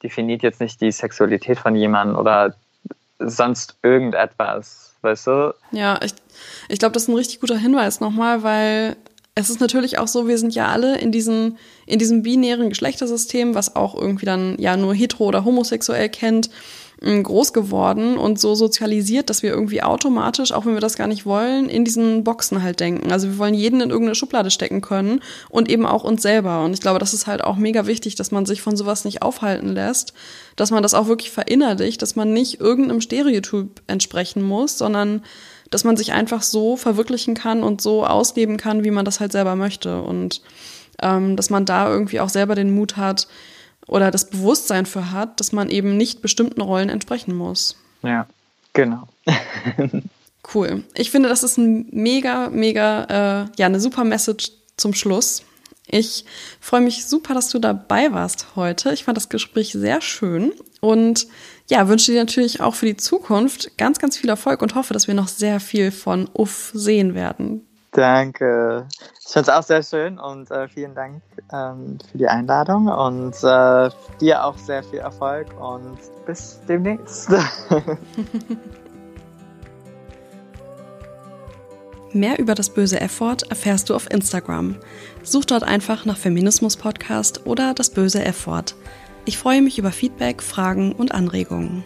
definiert 0.01 0.43
jetzt 0.43 0.61
nicht 0.61 0.81
die 0.81 0.91
Sexualität 0.91 1.59
von 1.59 1.75
jemandem 1.75 2.17
oder 2.17 2.55
sonst 3.19 3.77
irgendetwas, 3.81 4.94
weißt 5.05 5.27
du? 5.27 5.55
Ja, 5.71 5.99
ich, 6.03 6.13
ich 6.67 6.79
glaube, 6.79 6.93
das 6.93 7.03
ist 7.03 7.09
ein 7.09 7.15
richtig 7.15 7.39
guter 7.39 7.57
Hinweis 7.57 8.01
nochmal, 8.01 8.43
weil 8.43 8.97
es 9.35 9.49
ist 9.49 9.59
natürlich 9.59 9.97
auch 9.97 10.07
so, 10.07 10.27
wir 10.27 10.37
sind 10.37 10.55
ja 10.55 10.67
alle 10.67 10.97
in 10.97 11.11
diesem, 11.11 11.57
in 11.85 11.99
diesem 11.99 12.23
binären 12.23 12.69
Geschlechtersystem, 12.69 13.53
was 13.53 13.75
auch 13.75 13.95
irgendwie 13.95 14.25
dann 14.25 14.55
ja 14.59 14.75
nur 14.77 14.93
hetero 14.93 15.25
oder 15.25 15.45
homosexuell 15.45 16.09
kennt, 16.09 16.49
groß 17.05 17.53
geworden 17.53 18.17
und 18.17 18.39
so 18.39 18.55
sozialisiert, 18.55 19.29
dass 19.29 19.43
wir 19.43 19.51
irgendwie 19.51 19.83
automatisch, 19.83 20.51
auch 20.51 20.65
wenn 20.65 20.73
wir 20.73 20.81
das 20.81 20.97
gar 20.97 21.07
nicht 21.07 21.25
wollen, 21.25 21.69
in 21.69 21.85
diesen 21.85 22.23
Boxen 22.23 22.63
halt 22.63 22.79
denken. 22.79 23.11
Also 23.11 23.27
wir 23.27 23.37
wollen 23.37 23.53
jeden 23.53 23.79
in 23.81 23.91
irgendeine 23.91 24.15
Schublade 24.15 24.49
stecken 24.49 24.81
können 24.81 25.21
und 25.49 25.69
eben 25.69 25.85
auch 25.85 26.03
uns 26.03 26.23
selber. 26.23 26.63
Und 26.65 26.73
ich 26.73 26.81
glaube, 26.81 26.97
das 26.99 27.13
ist 27.13 27.27
halt 27.27 27.43
auch 27.43 27.57
mega 27.57 27.85
wichtig, 27.85 28.15
dass 28.15 28.31
man 28.31 28.45
sich 28.47 28.61
von 28.61 28.75
sowas 28.75 29.05
nicht 29.05 29.21
aufhalten 29.21 29.69
lässt, 29.69 30.13
dass 30.55 30.71
man 30.71 30.81
das 30.81 30.95
auch 30.95 31.07
wirklich 31.07 31.29
verinnerlicht, 31.29 32.01
dass 32.01 32.15
man 32.15 32.33
nicht 32.33 32.59
irgendeinem 32.59 33.01
Stereotyp 33.01 33.81
entsprechen 33.85 34.41
muss, 34.41 34.77
sondern 34.77 35.21
dass 35.69 35.83
man 35.83 35.97
sich 35.97 36.11
einfach 36.13 36.41
so 36.41 36.75
verwirklichen 36.75 37.35
kann 37.35 37.61
und 37.61 37.81
so 37.81 38.05
ausleben 38.05 38.57
kann, 38.57 38.83
wie 38.83 38.91
man 38.91 39.05
das 39.05 39.19
halt 39.19 39.31
selber 39.31 39.55
möchte. 39.55 40.01
Und 40.01 40.41
ähm, 41.01 41.35
dass 41.35 41.51
man 41.51 41.65
da 41.65 41.87
irgendwie 41.87 42.19
auch 42.19 42.29
selber 42.29 42.55
den 42.55 42.73
Mut 42.73 42.97
hat 42.97 43.27
oder 43.87 44.11
das 44.11 44.29
Bewusstsein 44.29 44.85
für 44.85 45.11
hat, 45.11 45.39
dass 45.39 45.51
man 45.51 45.69
eben 45.69 45.97
nicht 45.97 46.21
bestimmten 46.21 46.61
Rollen 46.61 46.89
entsprechen 46.89 47.35
muss. 47.35 47.77
Ja, 48.01 48.27
genau. 48.73 49.07
cool. 50.53 50.83
Ich 50.93 51.11
finde, 51.11 51.29
das 51.29 51.43
ist 51.43 51.57
ein 51.57 51.87
mega, 51.91 52.49
mega, 52.49 53.03
äh, 53.03 53.47
ja, 53.57 53.65
eine 53.65 53.79
super 53.79 54.03
Message 54.03 54.51
zum 54.77 54.93
Schluss. 54.93 55.43
Ich 55.87 56.25
freue 56.59 56.81
mich 56.81 57.05
super, 57.05 57.33
dass 57.33 57.49
du 57.49 57.59
dabei 57.59 58.11
warst 58.11 58.55
heute. 58.55 58.91
Ich 58.93 59.03
fand 59.03 59.17
das 59.17 59.29
Gespräch 59.29 59.71
sehr 59.71 60.01
schön 60.01 60.51
und 60.81 61.27
ja, 61.67 61.87
wünsche 61.87 62.11
dir 62.11 62.19
natürlich 62.19 62.61
auch 62.61 62.75
für 62.75 62.85
die 62.85 62.97
Zukunft 62.97 63.77
ganz, 63.77 63.99
ganz 63.99 64.17
viel 64.17 64.29
Erfolg 64.29 64.61
und 64.61 64.75
hoffe, 64.75 64.93
dass 64.93 65.07
wir 65.07 65.13
noch 65.13 65.27
sehr 65.27 65.59
viel 65.59 65.91
von 65.91 66.29
Uff 66.33 66.71
sehen 66.73 67.13
werden. 67.13 67.67
Danke. 67.95 68.87
Ich 69.21 69.31
finde 69.31 69.49
es 69.49 69.55
auch 69.57 69.63
sehr 69.63 69.81
schön 69.81 70.19
und 70.19 70.51
äh, 70.51 70.67
vielen 70.67 70.93
Dank 70.95 71.23
ähm, 71.53 71.97
für 72.11 72.17
die 72.17 72.27
Einladung 72.27 72.89
und 72.89 73.33
äh, 73.41 73.89
dir 74.19 74.43
auch 74.43 74.57
sehr 74.57 74.83
viel 74.83 74.99
Erfolg 74.99 75.47
und 75.61 75.97
bis 76.25 76.59
demnächst. 76.67 77.29
Mehr 82.11 82.37
über 82.37 82.53
das 82.53 82.69
böse 82.69 82.99
Effort 82.99 83.37
erfährst 83.49 83.89
du 83.89 83.95
auf 83.95 84.11
Instagram. 84.11 84.75
Such 85.23 85.45
dort 85.45 85.63
einfach 85.63 86.03
nach 86.03 86.17
Feminismus 86.17 86.75
Podcast 86.75 87.45
oder 87.45 87.73
das 87.73 87.89
böse 87.89 88.25
Effort. 88.25 88.75
Ich 89.23 89.37
freue 89.37 89.61
mich 89.61 89.79
über 89.79 89.93
Feedback, 89.93 90.43
Fragen 90.43 90.91
und 90.91 91.13
Anregungen. 91.13 91.85